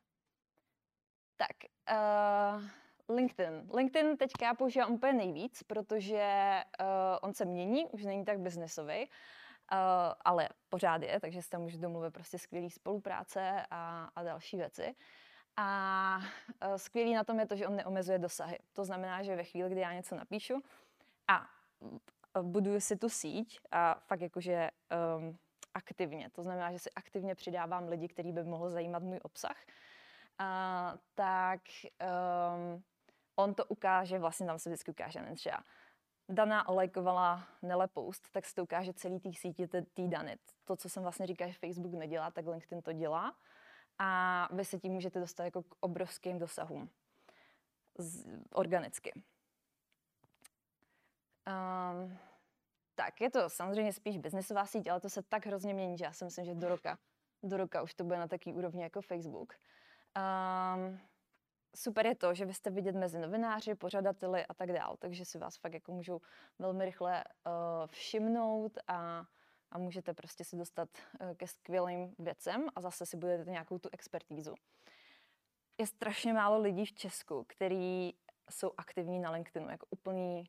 [1.37, 1.57] Tak,
[1.91, 2.63] uh,
[3.09, 3.71] LinkedIn.
[3.75, 6.87] LinkedIn teďka používám úplně nejvíc, protože uh,
[7.23, 9.79] on se mění, už není tak biznesový, uh,
[10.25, 14.95] ale pořád je, takže se tam může domluvit prostě skvělý spolupráce a, a další věci.
[15.57, 16.19] A
[16.67, 18.59] uh, skvělý na tom je to, že on neomezuje dosahy.
[18.73, 20.63] To znamená, že ve chvíli, kdy já něco napíšu
[21.29, 21.47] a
[22.43, 24.71] buduju si tu síť a fakt jakože
[25.19, 25.39] um,
[25.75, 29.57] aktivně, to znamená, že si aktivně přidávám lidi, který by mohl zajímat můj obsah,
[30.41, 31.61] uh, tak
[32.01, 32.83] um,
[33.37, 35.65] on to ukáže, vlastně tam se vždycky ukáže, ne třeba
[36.29, 40.39] Dana olajkovala Nele post, tak se to ukáže celý té sítě té Dany.
[40.65, 43.37] To, co jsem vlastně říkal, že Facebook nedělá, tak LinkedIn to dělá.
[43.99, 46.91] A vy se tím můžete dostat jako k obrovským dosahům.
[47.99, 49.13] Z, organicky.
[51.47, 52.19] Um,
[52.95, 56.13] tak, je to samozřejmě spíš biznesová síť, ale to se tak hrozně mění, že já
[56.13, 56.99] si myslím, že do roka,
[57.43, 59.55] do roka už to bude na taký úrovni jako Facebook.
[60.17, 61.01] Um,
[61.77, 65.39] super je to, že vy jste vidět mezi novináři, pořadateli a tak dál, takže si
[65.39, 66.21] vás fakt jako můžou
[66.59, 67.53] velmi rychle uh,
[67.87, 69.25] všimnout a,
[69.71, 70.89] a můžete prostě si dostat
[71.21, 74.55] uh, ke skvělým věcem a zase si budete nějakou tu expertízu.
[75.79, 78.17] Je strašně málo lidí v Česku, kteří
[78.51, 80.45] jsou aktivní na LinkedInu, jako úplný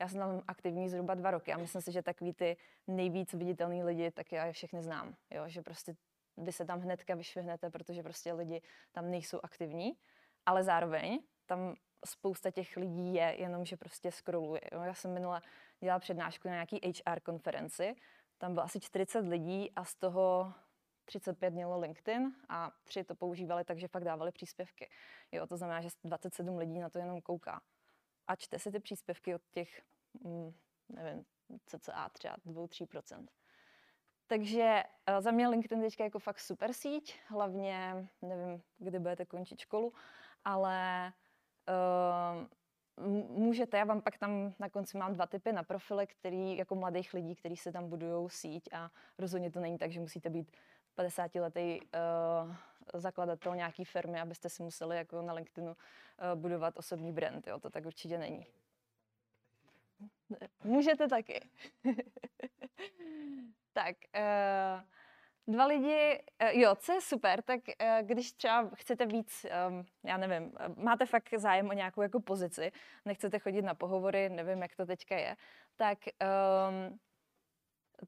[0.00, 3.84] já jsem tam aktivní zhruba dva roky a myslím si, že takový ty nejvíc viditelný
[3.84, 5.16] lidi, tak já je všechny znám.
[5.30, 5.42] Jo?
[5.46, 5.96] Že prostě
[6.42, 9.92] vy se tam hnedka vyšvihnete, protože prostě lidi tam nejsou aktivní,
[10.46, 11.74] ale zároveň tam
[12.06, 14.60] spousta těch lidí je jenom, že prostě scrolluje.
[14.84, 15.42] Já jsem minule
[15.80, 17.96] dělala přednášku na nějaký HR konferenci,
[18.38, 20.54] tam bylo asi 40 lidí a z toho
[21.04, 24.90] 35 mělo LinkedIn a tři to používali tak, že fakt dávali příspěvky.
[25.32, 27.60] Jo, to znamená, že 27 lidí na to jenom kouká.
[28.26, 29.82] A čte si ty příspěvky od těch,
[30.20, 30.52] mm,
[30.88, 31.24] nevím,
[31.66, 33.26] cca třeba 2-3%.
[34.28, 39.58] Takže uh, za mě LinkedIn teďka jako fakt super síť, hlavně, nevím, kdy budete končit
[39.58, 39.92] školu,
[40.44, 41.12] ale
[41.68, 42.46] uh,
[43.38, 47.14] můžete, já vám pak tam na konci mám dva typy na profile, který jako mladých
[47.14, 50.56] lidí, kteří se tam budují síť a rozhodně to není tak, že musíte být
[50.94, 52.54] 50 letý uh,
[53.00, 55.76] zakladatel nějaký firmy, abyste si museli jako na LinkedInu uh,
[56.40, 58.46] budovat osobní brand, jo, to tak určitě není.
[60.64, 61.48] Můžete taky.
[63.78, 69.46] tak, uh, dva lidi, uh, jo, co je super, tak uh, když třeba chcete víc,
[69.68, 72.72] um, já nevím, máte fakt zájem o nějakou jako pozici,
[73.04, 75.36] nechcete chodit na pohovory, nevím, jak to teďka je,
[75.76, 75.98] tak
[76.68, 76.98] um,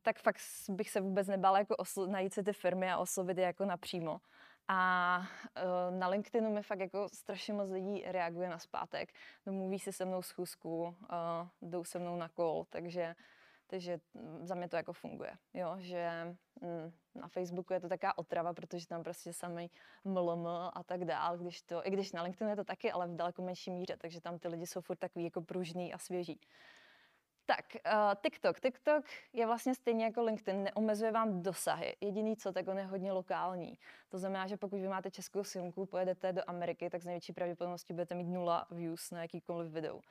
[0.03, 3.45] tak fakt bych se vůbec nebála jako oslo- najít si ty firmy a oslovit je
[3.45, 4.21] jako napřímo
[4.69, 9.09] A uh, na LinkedInu mi fakt jako strašně moc lidí reaguje na zpátek.
[9.47, 13.15] Domluví si se mnou schůzku, uh, jdou se mnou na kol, takže,
[13.71, 14.01] takže
[14.43, 15.33] za mě to jako funguje.
[15.55, 16.11] Jo, že
[16.61, 19.71] mm, na Facebooku je to taká otrava, protože tam prostě samý
[20.05, 23.17] mlm a tak dál, když to, i když na LinkedInu je to taky, ale v
[23.17, 26.41] daleko menší míře, takže tam ty lidi jsou furt takový jako pružný a svěží.
[27.47, 28.61] Tak, uh, TikTok.
[28.61, 31.97] TikTok je vlastně stejně jako LinkedIn, neomezuje vám dosahy.
[32.01, 33.79] Jediný co, tak on je hodně lokální.
[34.09, 37.93] To znamená, že pokud vy máte českou simku, pojedete do Ameriky, tak z největší pravděpodobností
[37.93, 39.97] budete mít nula views na jakýkoliv video.
[39.97, 40.03] Uh,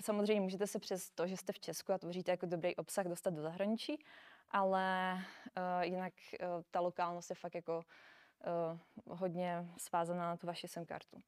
[0.00, 3.34] samozřejmě můžete se přes to, že jste v Česku a tvoříte jako dobrý obsah, dostat
[3.34, 4.04] do zahraničí,
[4.50, 10.68] ale uh, jinak uh, ta lokálnost je fakt jako uh, hodně svázaná na tu vaši
[10.68, 11.16] SIM kartu.
[11.16, 11.22] Uh,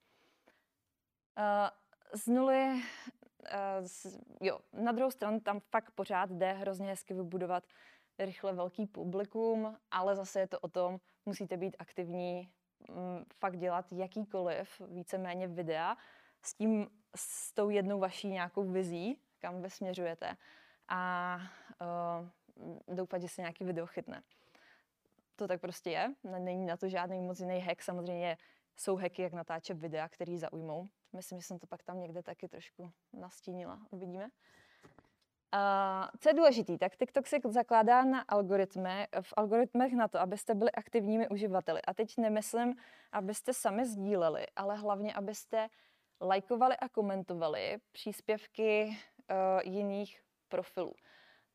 [2.15, 3.87] z nuly uh,
[4.41, 7.65] jo, na druhou stranu tam fakt pořád jde hrozně hezky vybudovat
[8.19, 12.53] rychle velký publikum, ale zase je to o tom, musíte být aktivní,
[12.89, 15.97] m, fakt dělat jakýkoliv, víceméně videa,
[16.43, 20.37] s tím, s tou jednou vaší nějakou vizí, kam vy směřujete
[20.89, 21.37] a
[22.89, 24.23] uh, doufat, že se nějaký video chytne.
[25.37, 28.37] To tak prostě je, není na to žádný moc jiný hack, samozřejmě
[28.77, 30.89] jsou hacky, jak natáčet videa, který zaujmou.
[31.13, 33.79] Myslím, že jsem to pak tam někde taky trošku nastínila.
[33.91, 34.25] Uvidíme.
[35.55, 40.55] Uh, co je důležité, tak TikTok se zakládá na algoritmy, v algoritmech na to, abyste
[40.55, 41.83] byli aktivními uživateli.
[41.83, 42.77] A teď nemyslím,
[43.13, 45.69] abyste sami sdíleli, ale hlavně, abyste
[46.23, 50.93] lajkovali a komentovali příspěvky uh, jiných profilů.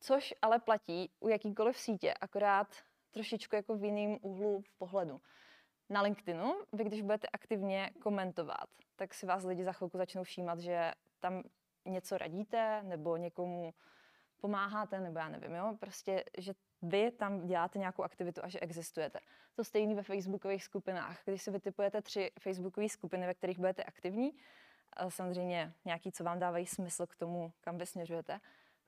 [0.00, 2.76] Což ale platí u jakýkoliv sítě, akorát
[3.10, 5.20] trošičku jako v jiném úhlu pohledu.
[5.90, 10.60] Na LinkedInu, vy když budete aktivně komentovat, tak si vás lidi za chvilku začnou všímat,
[10.60, 11.42] že tam
[11.84, 13.74] něco radíte, nebo někomu
[14.40, 15.76] pomáháte, nebo já nevím, jo?
[15.80, 19.18] prostě, že vy tam děláte nějakou aktivitu a že existujete.
[19.54, 21.20] To stejné ve facebookových skupinách.
[21.24, 24.32] Když si vytipujete tři facebookové skupiny, ve kterých budete aktivní,
[25.08, 28.40] samozřejmě nějaký, co vám dávají smysl k tomu, kam vy směřujete,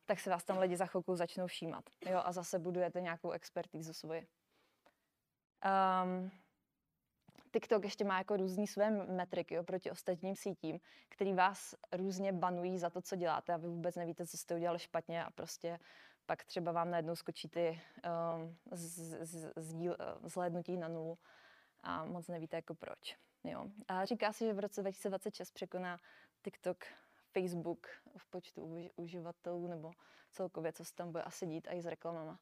[0.06, 1.84] tak se vás tam lidi za chvilku začnou všímat.
[2.06, 2.22] Jo?
[2.24, 4.26] A zase budujete nějakou expertízu svoji.
[6.04, 6.30] Um,
[7.52, 12.90] TikTok ještě má jako různý své metriky oproti ostatním sítím, který vás různě banují za
[12.90, 15.78] to, co děláte a vy vůbec nevíte, co jste udělali špatně a prostě
[16.26, 17.80] pak třeba vám najednou skočí ty
[18.40, 19.92] um, z, z, z,
[20.24, 21.18] zhlédnutí na nulu
[21.80, 23.16] a moc nevíte jako proč.
[23.44, 23.66] Jo.
[23.88, 25.98] A říká se, že v roce 2026 překoná
[26.44, 26.84] TikTok
[27.32, 27.86] Facebook
[28.16, 29.92] v počtu uživatelů nebo
[30.30, 32.38] celkově, co se tam bude asi dít, i s reklamama.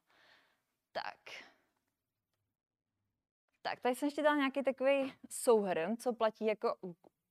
[0.91, 1.19] Tak,
[3.61, 6.75] tak, tady jsem ještě dala nějaký takový souhrn, co platí jako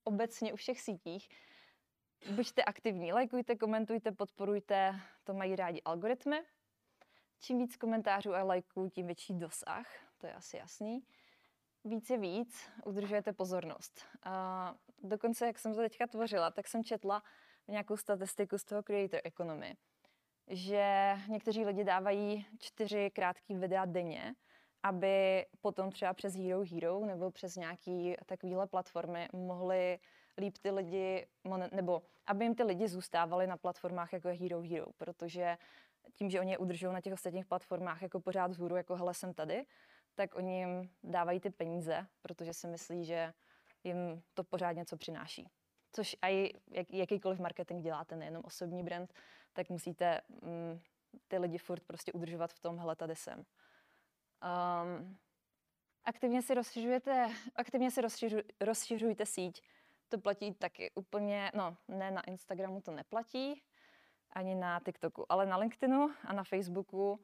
[0.05, 1.29] obecně u všech sítích.
[2.31, 6.43] Buďte aktivní, lajkujte, komentujte, podporujte, to mají rádi algoritmy.
[7.41, 9.87] Čím víc komentářů a lajků, tím větší dosah,
[10.19, 11.03] to je asi jasný.
[11.85, 14.05] Víc je víc, udržujete pozornost.
[14.23, 17.23] A dokonce, jak jsem to teďka tvořila, tak jsem četla
[17.69, 19.77] nějakou statistiku z toho Creator Economy,
[20.47, 24.35] že někteří lidi dávají čtyři krátké videa denně,
[24.83, 29.99] aby potom třeba přes Hero Hero nebo přes nějaký takovéhle platformy mohli
[30.39, 31.27] líp ty lidi,
[31.73, 35.59] nebo aby jim ty lidi zůstávali na platformách jako Hero Hero, protože
[36.15, 39.35] tím, že oni je udržují na těch ostatních platformách jako pořád vzhůru, jako hele jsem
[39.35, 39.65] tady,
[40.15, 43.33] tak oni jim dávají ty peníze, protože si myslí, že
[43.85, 45.49] jim to pořád něco přináší.
[45.93, 49.15] Což i jak, jakýkoliv marketing děláte, nejenom osobní brand,
[49.53, 50.81] tak musíte mm,
[51.29, 53.45] ty lidi furt prostě udržovat v tom, hele, tady jsem.
[54.43, 55.17] Um,
[56.05, 59.63] aktivně si rozšiřujete, aktivně si rozšiřu, rozšiřujte síť.
[60.09, 63.63] To platí taky úplně, no ne na Instagramu to neplatí,
[64.33, 67.19] ani na TikToku, ale na LinkedInu a na Facebooku uh,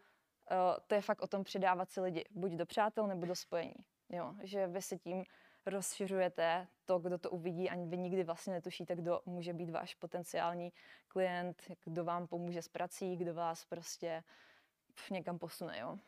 [0.86, 3.84] to je fakt o tom přidávat si lidi, buď do přátel nebo do spojení.
[4.08, 5.24] Jo, že vy si tím
[5.66, 10.72] rozšiřujete to, kdo to uvidí a vy nikdy vlastně netušíte, kdo může být váš potenciální
[11.08, 14.24] klient, kdo vám pomůže s prací, kdo vás prostě
[15.10, 15.78] někam posune.
[15.78, 15.98] Jo.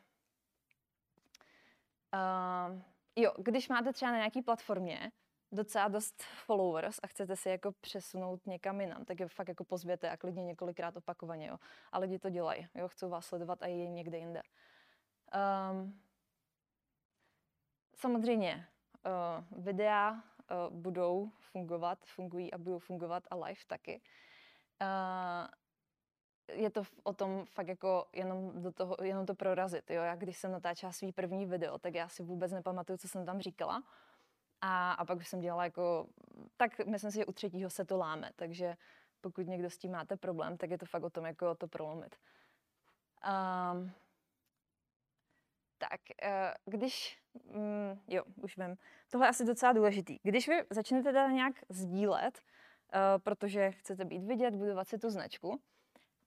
[2.14, 2.82] Uh,
[3.16, 5.12] jo, když máte třeba na nějaký platformě
[5.52, 10.10] docela dost followers a chcete si jako přesunout někam jinam, tak je fakt jako pozvěte
[10.10, 11.56] a klidně několikrát opakovaně, jo.
[11.92, 14.42] A lidi to dělají, jo, chcou vás sledovat a je někde jinde.
[15.72, 16.00] Um,
[17.96, 18.68] samozřejmě,
[19.06, 20.20] uh, videa uh,
[20.76, 24.00] budou fungovat, fungují a budou fungovat a live taky.
[24.82, 25.48] Uh,
[26.52, 29.90] je to o tom fakt jako jenom, do toho, jenom to prorazit.
[29.90, 30.02] Jo?
[30.02, 33.40] Já když jsem natáčela svý první video, tak já si vůbec nepamatuju, co jsem tam
[33.40, 33.82] říkala.
[34.60, 36.06] A, a pak už jsem dělala jako,
[36.56, 38.76] tak myslím si, že u třetího se to láme, takže
[39.20, 42.16] pokud někdo s tím máte problém, tak je to fakt o tom, jako to prolomit.
[43.26, 43.92] Um,
[45.78, 47.18] tak, uh, když
[47.52, 48.76] mm, jo, už vím,
[49.10, 50.18] tohle je asi docela důležitý.
[50.22, 52.42] Když vy začnete teda nějak sdílet,
[52.94, 55.60] uh, protože chcete být vidět, budovat si tu značku,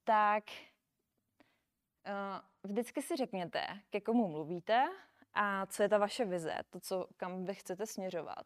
[0.03, 0.43] tak
[2.07, 4.89] uh, vždycky si řekněte, ke komu mluvíte
[5.33, 8.45] a co je ta vaše vize, to, co, kam vy chcete směřovat.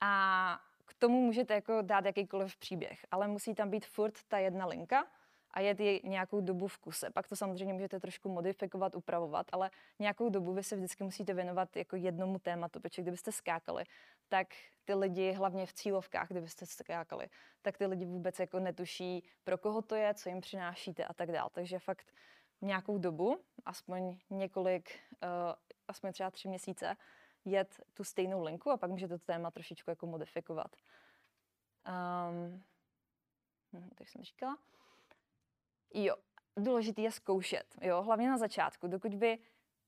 [0.00, 4.66] A k tomu můžete jako dát jakýkoliv příběh, ale musí tam být furt ta jedna
[4.66, 5.06] linka,
[5.58, 7.10] a jet ji nějakou dobu v kuse.
[7.10, 11.76] Pak to samozřejmě můžete trošku modifikovat, upravovat, ale nějakou dobu vy se vždycky musíte věnovat
[11.76, 13.84] jako jednomu tématu, protože kdybyste skákali,
[14.28, 14.46] tak
[14.84, 17.28] ty lidi, hlavně v cílovkách, kdybyste skákali,
[17.62, 21.32] tak ty lidi vůbec jako netuší, pro koho to je, co jim přinášíte a tak
[21.32, 21.50] dále.
[21.52, 22.12] Takže fakt
[22.60, 25.54] nějakou dobu, aspoň několik, uh,
[25.88, 26.96] aspoň třeba tři měsíce,
[27.44, 30.76] jet tu stejnou linku a pak můžete to téma trošičku jako modifikovat.
[31.88, 32.62] Um,
[33.94, 34.58] tak jsem říkala.
[35.94, 36.16] Jo,
[36.56, 39.38] důležité je zkoušet, jo, hlavně na začátku, dokud vy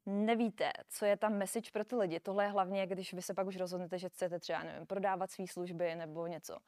[0.06, 2.20] nevíte, co je tam message pro ty lidi.
[2.20, 5.46] Tohle je hlavně, když vy se pak už rozhodnete, že chcete třeba, nevím, prodávat své
[5.46, 6.58] služby nebo něco,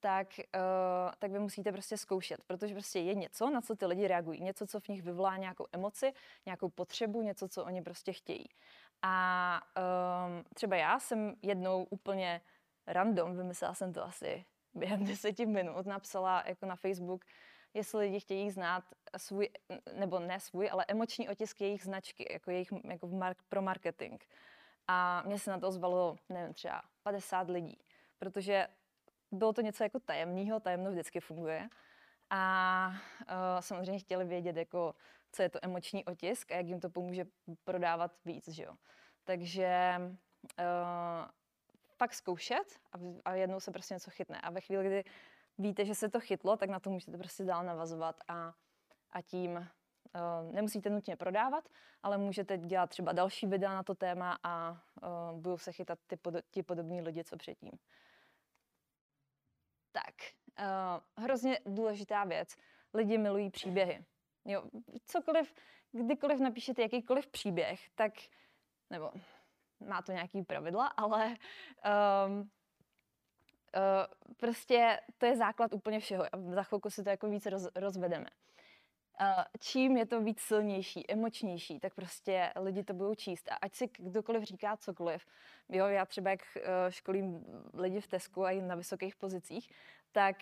[0.00, 4.08] tak, uh, tak vy musíte prostě zkoušet, protože prostě je něco, na co ty lidi
[4.08, 6.12] reagují, něco, co v nich vyvolá nějakou emoci,
[6.46, 8.46] nějakou potřebu, něco, co oni prostě chtějí.
[9.02, 9.60] A
[10.26, 12.40] um, třeba já jsem jednou úplně
[12.86, 14.44] random, vymyslela jsem to asi
[14.74, 17.24] během deseti minut, napsala jako na Facebook,
[17.74, 18.84] jestli lidi chtějí znát
[19.16, 19.48] svůj,
[19.92, 24.22] nebo ne svůj, ale emoční otisk jejich značky, jako jejich jako mark, pro marketing.
[24.88, 27.78] A mě se na to zvalo, nevím, třeba 50 lidí,
[28.18, 28.68] protože
[29.32, 31.68] bylo to něco jako tajemného, tajemno vždycky funguje.
[32.30, 34.94] A uh, samozřejmě chtěli vědět, jako,
[35.32, 37.24] co je to emoční otisk a jak jim to pomůže
[37.64, 38.74] prodávat víc, že jo.
[39.24, 41.28] Takže uh,
[41.96, 44.40] fakt zkoušet a, a jednou se prostě něco chytne.
[44.40, 45.04] A ve chvíli, kdy
[45.58, 48.54] víte, že se to chytlo, tak na to můžete prostě dál navazovat a,
[49.12, 51.68] a tím uh, nemusíte nutně prodávat,
[52.02, 56.16] ale můžete dělat třeba další videa na to téma a uh, budou se chytat ty
[56.16, 57.72] pod, ti podobní lidi, co předtím.
[59.92, 60.14] Tak,
[60.58, 62.56] uh, hrozně důležitá věc.
[62.94, 64.04] Lidi milují příběhy.
[64.44, 64.62] Jo,
[65.06, 65.54] cokoliv,
[65.92, 68.12] kdykoliv napíšete jakýkoliv příběh, tak,
[68.90, 69.12] nebo
[69.88, 71.36] má to nějaký pravidla, ale
[72.26, 72.50] um,
[73.76, 77.68] Uh, prostě to je základ úplně všeho a za chvilku si to jako víc roz,
[77.74, 78.26] rozvedeme.
[79.20, 83.48] Uh, čím je to víc silnější, emočnější, tak prostě lidi to budou číst.
[83.48, 85.26] A ať si kdokoliv říká cokoliv,
[85.68, 89.70] jo, já třeba jak uh, školím lidi v Tesku a i na vysokých pozicích,
[90.12, 90.36] tak,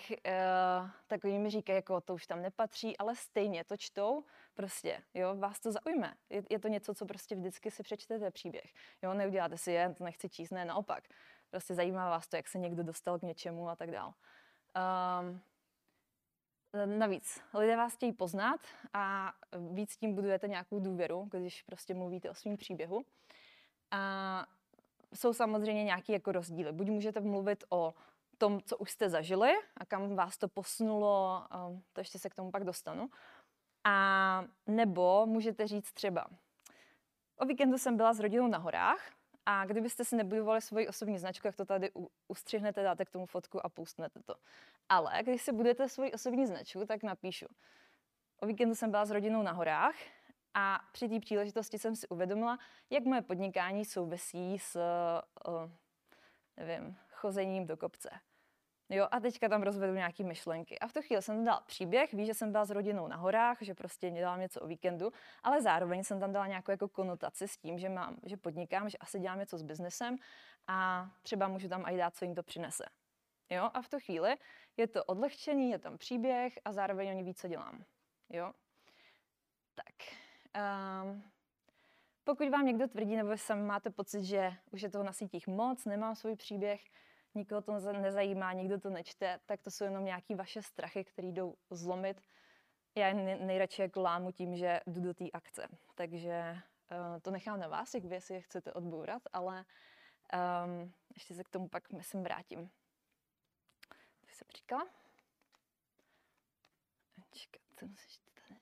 [1.07, 5.37] tak oni mi říkají, jako to už tam nepatří, ale stejně to čtou, prostě, jo,
[5.37, 6.15] vás to zaujme.
[6.31, 8.73] Je, je to něco, co prostě vždycky si přečtete příběh.
[9.03, 11.05] Jo, neuděláte si je, to nechci číst, ne, naopak.
[11.53, 14.15] Prostě zajímá vás to, jak se někdo dostal k něčemu a tak dál.
[15.21, 15.41] Um,
[16.99, 18.61] Navíc, lidé vás chtějí poznat
[18.93, 19.33] a
[19.73, 23.05] víc tím budujete nějakou důvěru, když prostě mluvíte o svém příběhu.
[23.91, 24.47] A
[25.15, 26.73] jsou samozřejmě nějaké jako rozdíly.
[26.73, 27.95] Buď můžete mluvit o
[28.39, 32.35] tom, co už jste zažili a kam vás to posunulo, ehm, to ještě se k
[32.35, 33.11] tomu pak dostanu.
[33.85, 36.27] A nebo můžete říct třeba,
[37.37, 39.13] o víkendu jsem byla s rodinou na horách
[39.47, 41.91] a kdybyste si nebudovali svoji osobní značku, jak to tady
[42.29, 44.35] ustřihnete, dáte k tomu fotku a pustnete to.
[44.89, 47.47] Ale když si budete svoji osobní značku, tak napíšu.
[48.41, 49.95] O víkendu jsem byla s rodinou na horách
[50.55, 52.59] a při té příležitosti jsem si uvědomila,
[52.91, 54.77] jak moje podnikání souvisí s,
[55.49, 55.71] uh,
[56.57, 58.11] nevím, chozením do kopce.
[58.93, 60.79] Jo, a teďka tam rozvedu nějaké myšlenky.
[60.79, 63.59] A v tu chvíli jsem dal příběh, ví, že jsem byla s rodinou na horách,
[63.61, 67.57] že prostě dělám něco o víkendu, ale zároveň jsem tam dala nějakou jako konotaci s
[67.57, 70.17] tím, že, mám, že podnikám, že asi dělám něco s biznesem
[70.67, 72.85] a třeba můžu tam i dát, co jim to přinese.
[73.51, 74.37] Jo, a v tu chvíli
[74.77, 77.85] je to odlehčený, je tam příběh a zároveň oni ví, co dělám.
[78.31, 78.53] Jo,
[79.75, 79.95] tak.
[81.05, 81.23] Um,
[82.25, 85.85] pokud vám někdo tvrdí, nebo sami máte pocit, že už je toho na sítích moc,
[85.85, 86.81] nemám svůj příběh,
[87.35, 91.55] nikoho to nezajímá, nikdo to nečte, tak to jsou jenom nějaké vaše strachy, které jdou
[91.71, 92.21] zlomit.
[92.95, 95.69] Já nejradši jako lámu tím, že jdu do té akce.
[95.95, 96.57] Takže
[96.91, 99.65] uh, to nechám na vás, jak vy si je chcete odbourat, ale
[100.65, 102.71] um, ještě se k tomu pak myslím vrátím.
[104.21, 104.87] To jsem říkala.
[107.31, 107.87] Čekat, co
[108.49, 108.61] tady.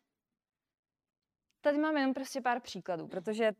[1.60, 3.52] Tady máme jenom prostě pár příkladů, protože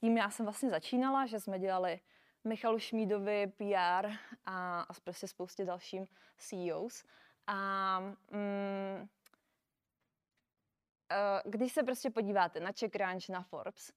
[0.00, 2.00] tím já jsem vlastně začínala, že jsme dělali
[2.44, 4.08] Michalu Šmídovi, PR
[4.44, 7.04] a, a prostě spoustě dalším CEOs.
[7.46, 9.08] A mm,
[11.12, 13.92] eh, když se prostě podíváte na CheckRunch, na Forbes,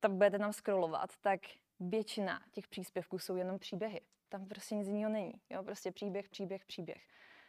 [0.00, 1.40] tam budete tam scrollovat, tak
[1.80, 4.00] většina těch příspěvků jsou jenom příběhy.
[4.28, 5.40] Tam prostě nic jiného není.
[5.50, 5.62] Jo?
[5.62, 7.02] Prostě příběh, příběh, příběh.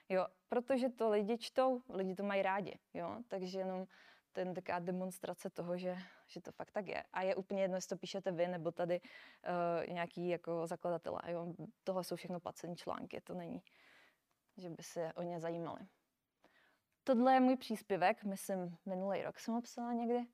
[0.10, 0.28] Jo?
[0.50, 2.80] Protože to lidi čtou, lidi to mají rádi.
[2.94, 3.18] Jo?
[3.28, 3.88] Takže jenom
[4.40, 7.04] je taková demonstrace toho, že, že to fakt tak je.
[7.14, 11.20] A je úplně jedno, jestli to píšete vy, nebo tady uh, nějaký jako zakladatelé.
[11.28, 11.54] Jo?
[11.84, 13.62] Tohle jsou všechno placené články, to není,
[14.58, 15.80] že by se o ně zajímali.
[17.04, 20.26] Tohle je můj příspěvek, myslím, minulý rok jsem ho psala někdy.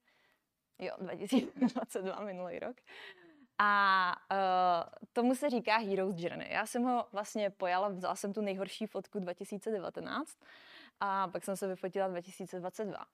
[0.79, 2.75] Jo, 2022, minulý rok.
[3.57, 6.51] A uh, tomu se říká Hero's Journey.
[6.51, 10.37] Já jsem ho vlastně pojala, vzala jsem tu nejhorší fotku 2019
[10.99, 13.05] a pak jsem se vyfotila 2022.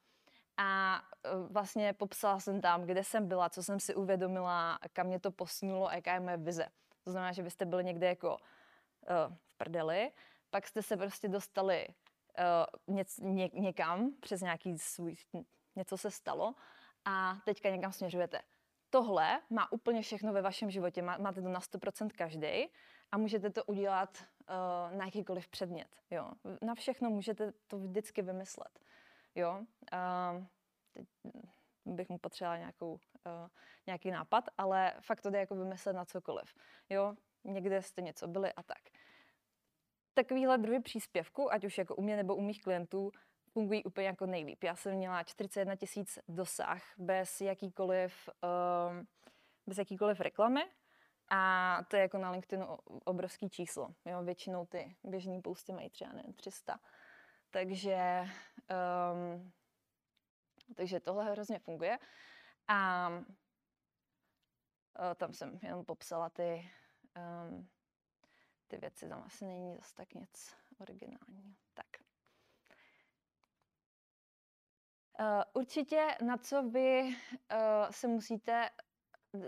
[0.57, 1.01] A
[1.33, 5.31] uh, vlastně popsala jsem tam, kde jsem byla, co jsem si uvědomila, kam mě to
[5.31, 6.67] posunulo a jaká je moje vize.
[7.03, 10.11] To znamená, že byste byli někde jako uh, v prdeli,
[10.49, 11.87] pak jste se prostě dostali
[12.87, 15.15] uh, něc, ně, někam přes nějaký svůj,
[15.75, 16.55] něco se stalo
[17.05, 18.41] a teďka někam směřujete
[18.95, 21.01] tohle má úplně všechno ve vašem životě.
[21.01, 22.67] Má, máte to na 100% každý
[23.11, 25.87] a můžete to udělat uh, na jakýkoliv předmět.
[26.11, 26.31] Jo.
[26.61, 28.79] Na všechno můžete to vždycky vymyslet.
[29.35, 29.65] Jo.
[29.93, 30.43] Uh,
[30.93, 31.07] teď
[31.85, 33.47] bych mu potřebovala nějakou, uh,
[33.87, 36.53] nějaký nápad, ale fakt to jde jako vymyslet na cokoliv.
[36.89, 37.13] Jo.
[37.43, 38.81] Někde jste něco byli a tak.
[40.13, 43.11] Takovýhle druhy příspěvku, ať už jako u mě nebo u mých klientů,
[43.51, 44.63] fungují úplně jako nejlíp.
[44.63, 48.29] Já jsem měla 41 tisíc dosah bez jakýkoliv,
[48.89, 49.07] um,
[49.67, 50.61] bez jakýkoliv reklamy
[51.29, 52.65] a to je jako na LinkedInu
[53.05, 53.89] obrovský číslo.
[54.05, 54.23] Jo?
[54.23, 56.79] Většinou ty běžný posty mají třeba ne, 300.
[57.55, 58.27] Takže,
[59.13, 59.51] um,
[60.75, 61.99] takže tohle hrozně funguje.
[62.67, 63.23] A uh,
[65.15, 66.71] tam jsem jenom popsala ty,
[67.47, 67.69] um,
[68.67, 71.53] ty věci, tam asi není zase tak nic originálního.
[71.73, 71.85] Tak.
[75.19, 78.69] Uh, určitě na co vy uh, se musíte,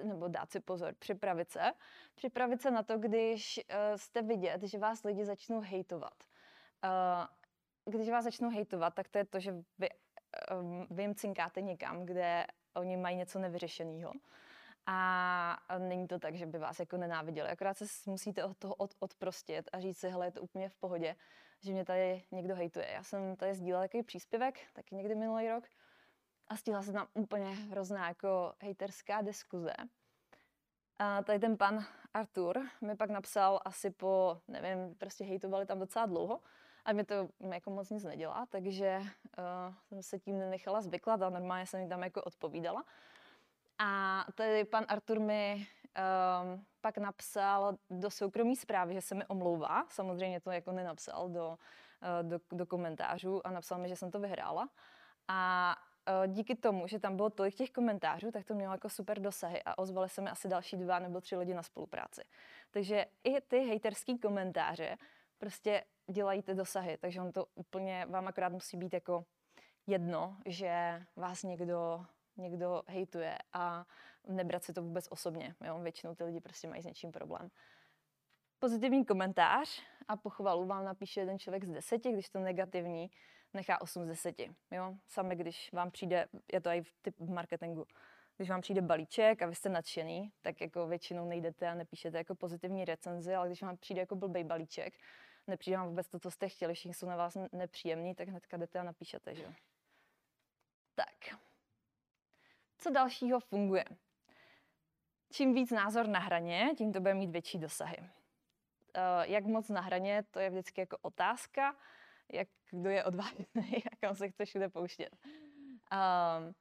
[0.03, 1.71] nebo dát si pozor, připravit se.
[2.15, 6.23] Připravit se na to, když uh, jste vidět, že vás lidi začnou hejtovat.
[6.83, 7.37] Uh,
[7.87, 9.89] když vás začnou hejtovat, tak to je to, že vy,
[10.51, 14.13] uh, vy jim cinkáte někam, kde oni mají něco nevyřešeného.
[14.89, 17.49] A není to tak, že by vás jako nenáviděli.
[17.49, 20.75] Akorát se musíte od toho od, odprostit a říct si, hele, je to úplně v
[20.75, 21.15] pohodě
[21.61, 22.87] že mě tady někdo hejtuje.
[22.91, 25.63] Já jsem tady sdílela takový příspěvek, taky někdy minulý rok,
[26.47, 29.73] a stíhala se tam úplně hrozná jako hejterská diskuze.
[30.99, 36.05] A tady ten pan Artur mi pak napsal asi po, nevím, prostě hejtovali tam docela
[36.05, 36.39] dlouho
[36.87, 41.29] a mi to jako moc nic nedělá, takže uh, jsem se tím nenechala zvyklat a
[41.29, 42.83] normálně jsem tam jako odpovídala.
[43.79, 49.85] A tady pan Artur mi um, pak napsal do soukromí zprávy, že se mi omlouvá.
[49.89, 54.19] Samozřejmě to jako nenapsal do, uh, do, do komentářů a napsal mi, že jsem to
[54.19, 54.69] vyhrála.
[55.27, 55.75] A
[56.25, 59.63] uh, díky tomu, že tam bylo tolik těch komentářů, tak to mělo jako super dosahy
[59.65, 62.21] a ozvali se mi asi další dva nebo tři lidi na spolupráci.
[62.71, 64.97] Takže i ty hejterský komentáře
[65.37, 69.25] prostě dělají ty dosahy, takže on to úplně, vám akorát musí být jako
[69.87, 72.05] jedno, že vás někdo
[72.37, 73.85] někdo hejtuje a
[74.27, 75.55] nebrat si to vůbec osobně.
[75.65, 75.79] Jo?
[75.79, 77.49] Většinou ty lidi prostě mají s něčím problém.
[78.59, 83.11] Pozitivní komentář a pochvalu vám napíše jeden člověk z deseti, když to negativní
[83.53, 84.39] nechá 8 z 10.
[84.71, 84.95] Jo?
[85.07, 86.81] Sami, když vám přijde, je to i
[87.19, 87.85] v marketingu,
[88.37, 92.35] když vám přijde balíček a vy jste nadšený, tak jako většinou nejdete a nepíšete jako
[92.35, 94.93] pozitivní recenzi, ale když vám přijde jako blbej balíček,
[95.47, 98.79] nepřijde vám vůbec to, co jste chtěli, všichni jsou na vás nepříjemní, tak hnedka jdete
[98.79, 99.53] a napíšete, že
[100.95, 101.39] Tak.
[102.77, 103.85] Co dalšího funguje?
[105.31, 107.97] Čím víc názor na hraně, tím to bude mít větší dosahy.
[107.99, 108.05] Uh,
[109.21, 111.75] jak moc na hraně, to je vždycky jako otázka,
[112.33, 113.45] jak kdo je odvážný
[113.91, 115.17] a kam se chce všude pouštět.
[115.91, 116.55] Um,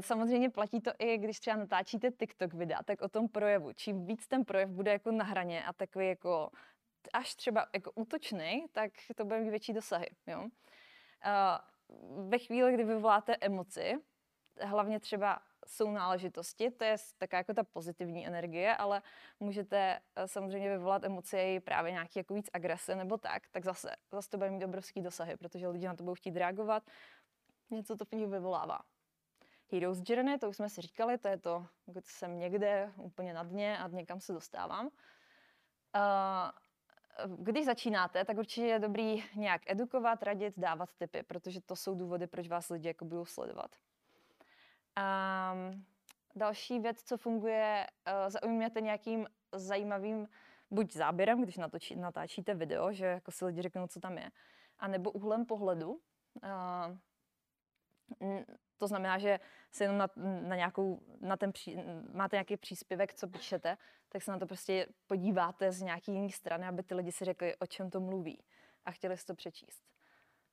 [0.00, 3.72] Samozřejmě platí to i, když třeba natáčíte TikTok videa, tak o tom projevu.
[3.72, 6.50] Čím víc ten projev bude jako na hraně a takový jako
[7.12, 10.06] až třeba jako útočný, tak to bude mít větší dosahy.
[10.26, 10.40] Jo?
[10.40, 10.48] Uh,
[12.30, 13.94] ve chvíli, kdy vyvoláte emoci,
[14.60, 19.02] hlavně třeba jsou náležitosti, to je taková jako ta pozitivní energie, ale
[19.40, 23.96] můžete eh, samozřejmě vyvolat emoce i právě nějaký jako víc agrese nebo tak, tak zase,
[24.12, 26.82] zase to bude mít obrovský dosahy, protože lidi na to budou chtít reagovat,
[27.70, 28.78] něco to v nich vyvolává.
[29.72, 33.42] Heroes Journey, to už jsme si říkali, to je to, když jsem někde úplně na
[33.42, 34.86] dně a někam se dostávám.
[34.86, 34.92] Uh,
[37.36, 42.26] když začínáte, tak určitě je dobrý nějak edukovat, radit, dávat tipy, protože to jsou důvody,
[42.26, 43.76] proč vás lidi jako budou sledovat.
[44.96, 45.54] A
[46.36, 50.28] další věc, co funguje, uh, zaujměte nějakým zajímavým
[50.70, 54.30] buď záběrem, když natočí, natáčíte video, že jako si lidi řeknou, co tam je,
[54.78, 56.00] a nebo úhlem pohledu.
[58.18, 58.40] Uh,
[58.78, 59.40] to znamená, že
[59.70, 60.08] se jenom na,
[60.48, 61.76] na nějakou, na ten pří,
[62.12, 63.76] máte nějaký příspěvek, co píšete,
[64.08, 67.56] tak se na to prostě podíváte z nějaký jiné strany, aby ty lidi si řekli,
[67.56, 68.44] o čem to mluví
[68.84, 69.84] a chtěli si to přečíst.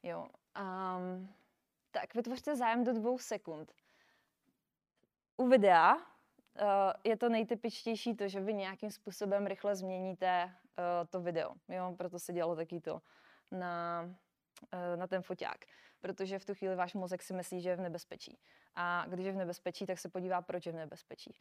[0.04, 0.28] Jo.
[0.60, 1.34] Um,
[1.92, 3.74] Tak, vytvořte zájem do dvou sekund.
[5.38, 6.02] U videa uh,
[7.04, 11.54] je to nejtypičtější to, že vy nějakým způsobem rychle změníte uh, to video.
[11.68, 11.96] Jo?
[11.98, 13.02] Proto se dělalo taky to
[13.52, 14.06] na,
[14.74, 15.66] uh, na ten foťák.
[16.02, 18.38] Protože v tu chvíli váš mozek si myslí, že je v nebezpečí.
[18.76, 21.36] A když je v nebezpečí, tak se podívá, proč je v nebezpečí.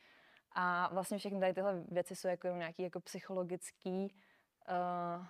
[0.53, 4.15] A vlastně všechny tady tyhle věci jsou jako nějaký jako psychologický
[4.69, 5.27] uh,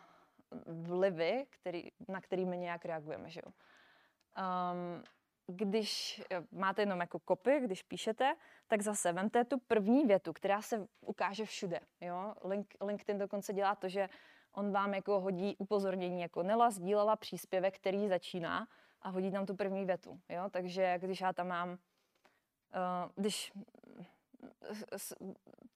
[0.87, 3.31] vlivy, který, na kterými nějak reagujeme.
[3.31, 3.53] Že jo?
[4.39, 5.05] Um,
[5.47, 6.23] když
[6.53, 11.45] máte jenom jako kopy, když píšete, tak zase vemte tu první větu, která se ukáže
[11.45, 11.81] všude.
[12.01, 12.35] Jo?
[12.45, 14.09] Link, LinkedIn dokonce dělá to, že
[14.53, 18.69] on vám jako hodí upozornění, jako Nela sdílela příspěvek, který začíná
[19.03, 20.21] a hodí tam tu první větu.
[20.29, 20.49] Jo?
[20.51, 21.77] Takže když já tam mám, uh,
[23.17, 23.53] když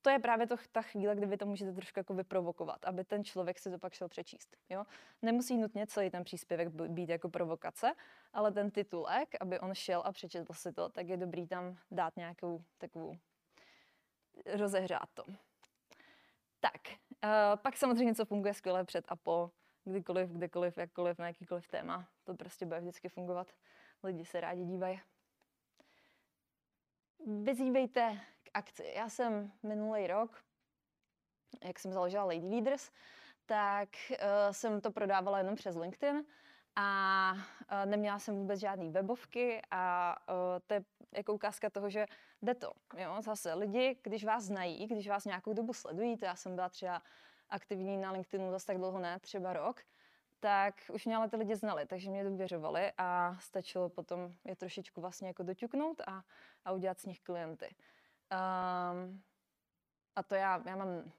[0.03, 3.25] to je právě to, ta chvíle, kdy vy to můžete trošku jako vyprovokovat, aby ten
[3.25, 4.57] člověk si to pak šel přečíst.
[4.71, 4.85] Jo?
[5.23, 7.93] Nemusí nutně celý ten příspěvek být jako provokace,
[8.33, 12.17] ale ten titulek, aby on šel a přečetl si to, tak je dobrý tam dát
[12.17, 13.17] nějakou takovou,
[14.47, 15.25] rozehřát to.
[16.61, 16.81] Tak,
[17.25, 19.51] uh, pak samozřejmě něco funguje skvěle před a po,
[19.85, 22.09] kdykoliv, kdekoliv, jakkoliv, na jakýkoliv téma.
[22.25, 23.53] To prostě bude vždycky fungovat.
[24.03, 25.01] Lidi se rádi dívají.
[27.27, 28.21] Vyzývejte
[28.55, 28.93] akci.
[28.97, 30.45] Já jsem minulý rok,
[31.65, 32.91] jak jsem založila Lady Leaders,
[33.47, 34.17] tak uh,
[34.51, 36.25] jsem to prodávala jenom přes LinkedIn
[36.77, 40.35] a uh, neměla jsem vůbec žádné webovky a uh,
[40.67, 40.85] to je
[41.17, 42.07] jako ukázka toho, že
[42.43, 42.73] jde to.
[42.97, 43.17] Jo?
[43.23, 47.03] Zase lidi, když vás znají, když vás nějakou dobu sledují, to já jsem byla třeba
[47.53, 49.81] aktivní na LinkedInu zase tak dlouho ne, třeba rok,
[50.41, 55.01] tak už mě ale ty lidi znali, takže mě důvěřovali a stačilo potom je trošičku
[55.01, 56.23] vlastně jako doťuknout a,
[56.65, 57.75] a udělat z nich klienty.
[58.33, 59.23] Um,
[60.17, 61.13] a to já, já mám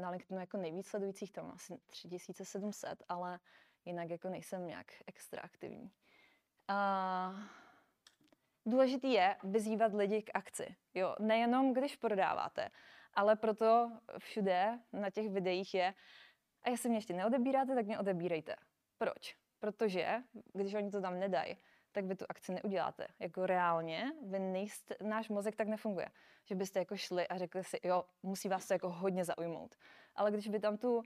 [0.00, 3.38] na LinkedInu jako nejvíc sledujících, tam asi 3700, ale
[3.84, 5.90] jinak jako nejsem nějak extra aktivní.
[6.70, 7.40] Uh,
[8.66, 10.76] důležitý je vyzývat lidi k akci.
[10.94, 12.70] Jo, nejenom když prodáváte,
[13.16, 15.94] ale proto všude na těch videích je,
[16.62, 18.56] a jestli mě ještě neodebíráte, tak mě odebírejte.
[18.98, 19.36] Proč?
[19.58, 21.56] Protože když oni to tam nedají,
[21.92, 23.06] tak vy tu akci neuděláte.
[23.18, 26.08] Jako reálně, vy nejste, náš mozek tak nefunguje,
[26.44, 29.74] že byste jako šli a řekli si, jo, musí vás to jako hodně zaujmout.
[30.14, 31.02] Ale když vy tam tu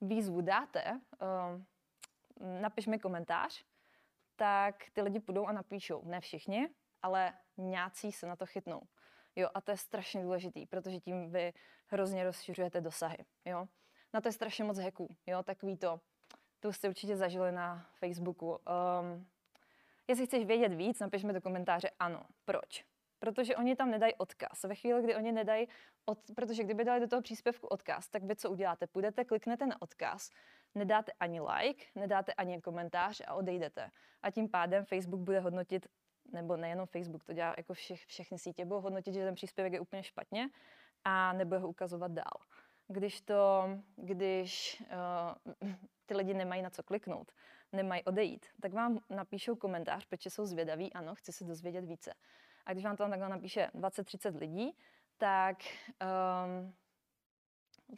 [0.00, 3.64] výzvu dáte, uh, napiš mi komentář,
[4.36, 6.02] tak ty lidi půjdou a napíšou.
[6.04, 6.68] Ne všichni,
[7.02, 8.82] ale nějací se na to chytnou.
[9.36, 11.52] Jo, a to je strašně důležitý, protože tím vy
[11.86, 13.24] hrozně rozšiřujete dosahy.
[13.44, 13.66] Jo.
[14.14, 15.16] Na to je strašně moc heků.
[15.26, 16.00] Jo, takový to,
[16.60, 18.50] to jste určitě zažili na Facebooku.
[18.50, 19.26] Um,
[20.10, 22.22] Jestli chceš vědět víc, napiš mi do komentáře ano.
[22.44, 22.84] Proč?
[23.18, 24.62] Protože oni tam nedají odkaz.
[24.62, 25.68] Ve chvíli, kdy oni nedají,
[26.04, 28.86] od, protože kdyby dali do toho příspěvku odkaz, tak vy co uděláte?
[28.86, 30.30] Půjdete, kliknete na odkaz,
[30.74, 33.90] nedáte ani like, nedáte ani komentář a odejdete.
[34.22, 35.86] A tím pádem Facebook bude hodnotit,
[36.32, 39.80] nebo nejenom Facebook, to dělá jako všech, všechny sítě, budou hodnotit, že ten příspěvek je
[39.80, 40.48] úplně špatně
[41.04, 42.40] a nebude ho ukazovat dál.
[42.88, 44.82] Když to, když
[45.62, 45.74] uh,
[46.06, 47.32] ty lidi nemají na co kliknout,
[47.72, 52.14] nemají odejít, tak vám napíšou komentář, protože jsou zvědaví, ano, chci se dozvědět více.
[52.66, 54.76] A když vám to takhle napíše 20-30 lidí,
[55.18, 55.56] tak,
[56.02, 56.74] um,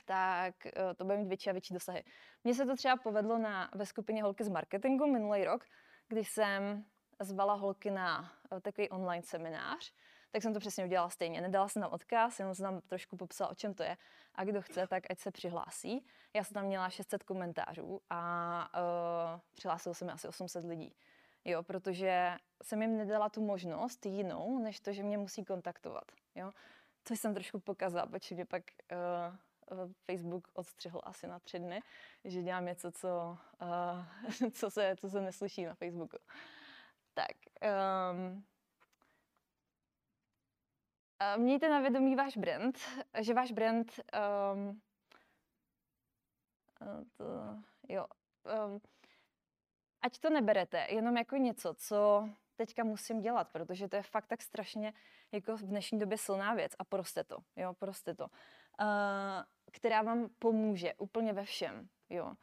[0.05, 2.05] tak uh, to bude mít větší a větší dosahy.
[2.45, 5.65] Mně se to třeba povedlo na, ve skupině Holky z marketingu minulý rok,
[6.09, 6.85] když jsem
[7.21, 9.93] zvala holky na uh, takový online seminář,
[10.31, 11.41] tak jsem to přesně udělala stejně.
[11.41, 13.97] Nedala jsem tam odkaz, jenom jsem tam trošku popsala, o čem to je.
[14.35, 16.07] A kdo chce, tak ať se přihlásí.
[16.35, 18.71] Já jsem tam měla 600 komentářů a
[19.35, 20.95] uh, přihlásilo se mi asi 800 lidí.
[21.45, 26.05] Jo, protože jsem jim nedala tu možnost jinou, než to, že mě musí kontaktovat.
[26.35, 26.51] Jo?
[27.05, 31.83] Což jsem trošku pokazala, protože mě pak uh, Facebook odstřihl asi na tři dny,
[32.25, 36.17] že dělám něco, co, uh, co, se, co se neslyší na Facebooku.
[37.15, 37.37] Tak,
[38.13, 38.45] um,
[41.37, 42.79] Mějte na vědomí váš brand,
[43.21, 44.01] že váš brand
[44.55, 44.81] um,
[47.17, 47.25] to,
[47.89, 48.07] jo,
[48.67, 48.81] um,
[50.03, 54.43] ať to neberete jenom jako něco, co teďka musím dělat, protože to je fakt tak
[54.43, 54.93] strašně
[55.33, 58.29] jako v dnešní době silná věc a proste to, jo, proste to, uh,
[59.73, 62.27] která vám pomůže úplně ve všem, jo.
[62.27, 62.35] Uh,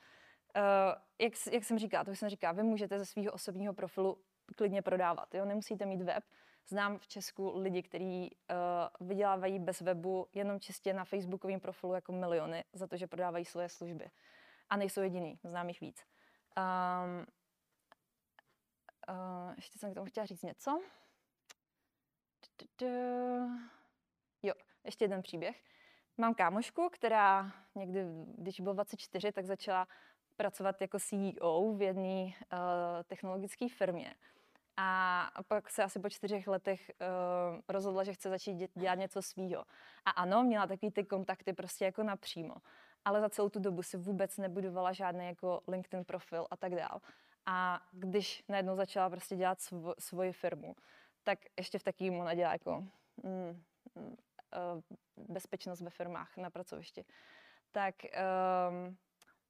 [1.19, 4.23] jak, jak jsem říkala, to jsem říkala, vy můžete ze svého osobního profilu
[4.55, 6.23] klidně prodávat, jo, nemusíte mít web,
[6.69, 8.31] Znám v Česku lidi, kteří
[9.01, 13.45] uh, vydělávají bez webu jenom čistě na facebookovém profilu jako miliony za to, že prodávají
[13.45, 14.11] svoje služby.
[14.69, 16.05] A nejsou jediný, znám jich víc.
[16.57, 17.25] Um,
[19.09, 20.81] uh, ještě jsem k tomu chtěla říct něco.
[24.43, 25.63] Jo, ještě jeden příběh.
[26.17, 28.03] Mám kámošku, která někdy,
[28.37, 29.87] když bylo 24, tak začala
[30.35, 32.31] pracovat jako CEO v jedné uh,
[33.07, 34.15] technologické firmě
[34.81, 39.65] A pak se asi po čtyřech letech uh, rozhodla, že chce začít dělat něco svýho.
[40.05, 42.55] A ano, měla takový ty kontakty prostě jako napřímo.
[43.05, 47.01] Ale za celou tu dobu si vůbec nebudovala žádný jako LinkedIn profil a tak dál.
[47.45, 50.75] A když najednou začala prostě dělat svo, svoji firmu,
[51.23, 52.83] tak ještě v takým ona dělá jako
[53.23, 53.63] mm,
[53.95, 57.05] mm, uh, bezpečnost ve firmách na pracovišti.
[57.71, 58.97] Tak um,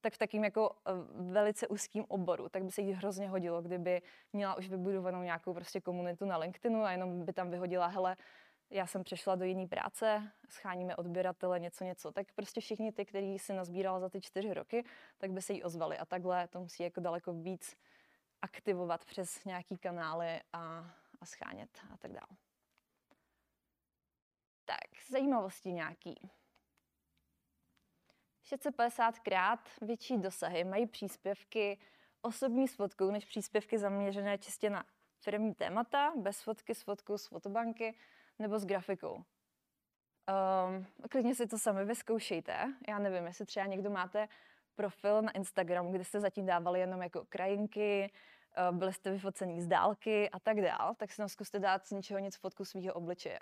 [0.02, 0.92] tak v takým jako eh,
[1.32, 4.02] velice úzkým oboru, tak by se jí hrozně hodilo, kdyby
[4.34, 8.18] měla už vybudovanou nějakou prostě komunitu na LinkedInu a jenom by tam vyhodila, hele,
[8.70, 12.12] já jsem přešla do jiné práce, scháníme odběratele, něco, něco.
[12.12, 14.86] Tak prostě všichni ty, který si nazbírala za ty čtyři roky,
[15.18, 15.98] tak by se jí ozvali.
[15.98, 17.78] A takhle to musí jako daleko víc
[18.42, 20.92] aktivovat přes nějaký kanály a,
[21.22, 22.38] a schánět a tak dále.
[24.66, 26.30] Tak, zajímavosti nějaký.
[28.50, 31.80] 650 krát větší dosahy mají příspěvky
[32.22, 34.86] osobní s fotkou než příspěvky zaměřené čistě na
[35.20, 37.96] firmní témata, bez fotky, s fotkou z fotobanky
[38.40, 39.16] nebo s grafikou.
[39.16, 42.74] Um, klidně si to sami vyzkoušejte.
[42.88, 44.28] Já nevím, jestli třeba někdo máte
[44.76, 48.12] profil na Instagramu, kde jste zatím dávali jenom jako krajinky,
[48.72, 51.92] uh, byli jste vyfocení z dálky a tak dál, tak si tam zkuste dát z
[51.92, 53.40] ničeho nic fotku svého obličeje.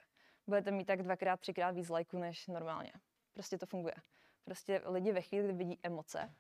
[0.48, 2.92] Budete mít tak dvakrát, třikrát víc lajků než normálně.
[3.34, 3.94] Prostě to funguje
[4.48, 6.36] prostě lidi ve chvíli, kdy vidí emoce,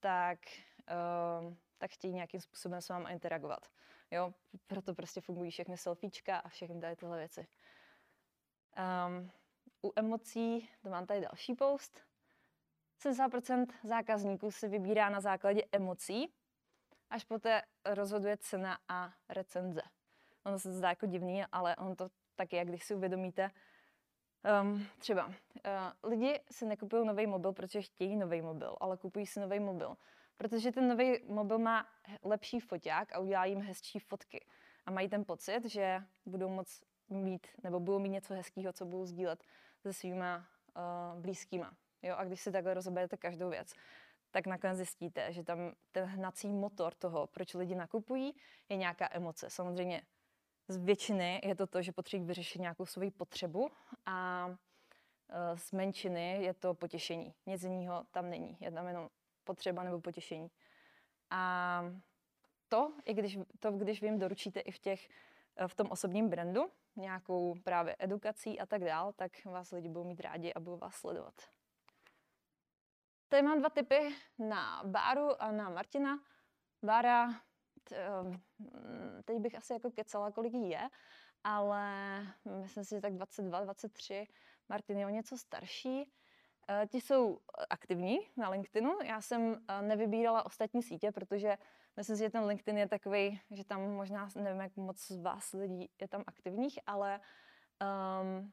[0.00, 0.38] tak,
[0.90, 3.68] uh, tak chtějí nějakým způsobem s váma interagovat.
[4.10, 4.34] Jo,
[4.66, 7.46] proto prostě fungují všechny selfiečka a všechny tady tyhle věci.
[9.06, 9.30] Um,
[9.84, 12.00] u emocí, to mám tady další post,
[13.00, 16.34] 70% zákazníků se vybírá na základě emocí,
[17.10, 19.82] až poté rozhoduje cena a recenze.
[20.44, 23.50] Ono se zdá jako divný, ale on to tak je, když si uvědomíte,
[24.62, 25.32] Um, třeba uh,
[26.10, 29.96] lidi si nekupují nový mobil, protože chtějí nový mobil, ale kupují si nový mobil,
[30.36, 31.88] protože ten nový mobil má
[32.22, 34.46] lepší foťák a udělá jim hezčí fotky.
[34.86, 39.04] A mají ten pocit, že budou moc mít, nebo budou mít něco hezkého, co budou
[39.04, 39.44] sdílet
[39.82, 41.76] se svýma uh, blízkýma.
[42.02, 42.14] Jo?
[42.18, 43.74] A když si takhle rozeberete každou věc,
[44.30, 45.58] tak nakonec zjistíte, že tam
[45.92, 48.36] ten hnací motor toho, proč lidi nakupují,
[48.68, 49.50] je nějaká emoce.
[49.50, 50.02] Samozřejmě
[50.68, 53.70] z většiny je to to, že potřebují vyřešit nějakou svoji potřebu
[54.06, 54.48] a
[55.28, 57.34] e, z menšiny je to potěšení.
[57.46, 58.56] Nic jiného tam není.
[58.60, 59.08] Je tam jenom
[59.44, 60.50] potřeba nebo potěšení.
[61.30, 61.82] A
[62.68, 65.08] to, i když, to, když vy jim doručíte i v, těch,
[65.56, 70.04] e, v tom osobním brandu, nějakou právě edukací a tak dál, tak vás lidi budou
[70.04, 71.34] mít rádi a budou vás sledovat.
[73.28, 76.18] Tady mám dva typy na Báru a na Martina.
[76.82, 77.40] Bára
[79.24, 80.88] teď bych asi jako kecala, kolik jí je,
[81.44, 81.86] ale
[82.62, 84.26] myslím si, že tak 22, 23.
[84.68, 86.12] Martin je o něco starší.
[86.68, 87.38] Eh, ti jsou
[87.70, 88.98] aktivní na LinkedInu.
[89.04, 91.58] Já jsem eh, nevybírala ostatní sítě, protože
[91.96, 95.52] myslím si, že ten LinkedIn je takový, že tam možná, nevím, jak moc z vás
[95.52, 97.20] lidí je tam aktivních, ale
[98.20, 98.52] um,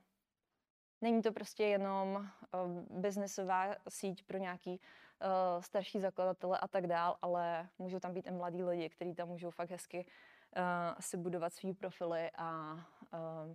[1.02, 4.82] není to prostě jenom uh, biznesová síť pro nějaký
[5.22, 9.28] uh, starší zakladatele a tak dál, ale můžou tam být i mladí lidi, kteří tam
[9.28, 10.06] můžou fakt hezky
[10.58, 10.64] uh,
[11.00, 12.80] si budovat svý profily a uh,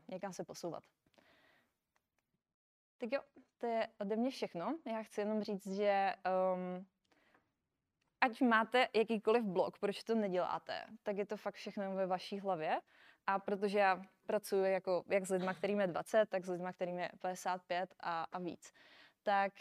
[0.09, 0.83] někam se posouvat.
[2.99, 3.21] Tak jo,
[3.59, 4.79] to je ode mě všechno.
[4.87, 6.15] Já chci jenom říct, že
[6.55, 6.87] um,
[8.21, 12.81] ať máte jakýkoliv blog, proč to neděláte, tak je to fakt všechno ve vaší hlavě.
[13.27, 16.99] A protože já pracuji jako, jak s lidmi, kterým je 20, tak s lidmi, kterým
[16.99, 18.73] je 55 a, a víc
[19.27, 19.53] tak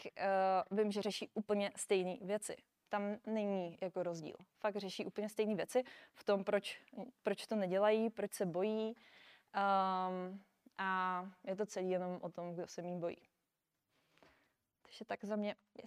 [0.70, 2.56] uh, vím, že řeší úplně stejné věci.
[2.88, 4.36] Tam není jako rozdíl.
[4.58, 5.82] Fakt řeší úplně stejné věci
[6.14, 6.82] v tom, proč,
[7.22, 8.86] proč to nedělají, proč se bojí.
[8.86, 10.42] Um,
[10.78, 13.16] a je to celý jenom o tom, kdo se mý bojí.
[14.82, 15.84] Takže tak za mě je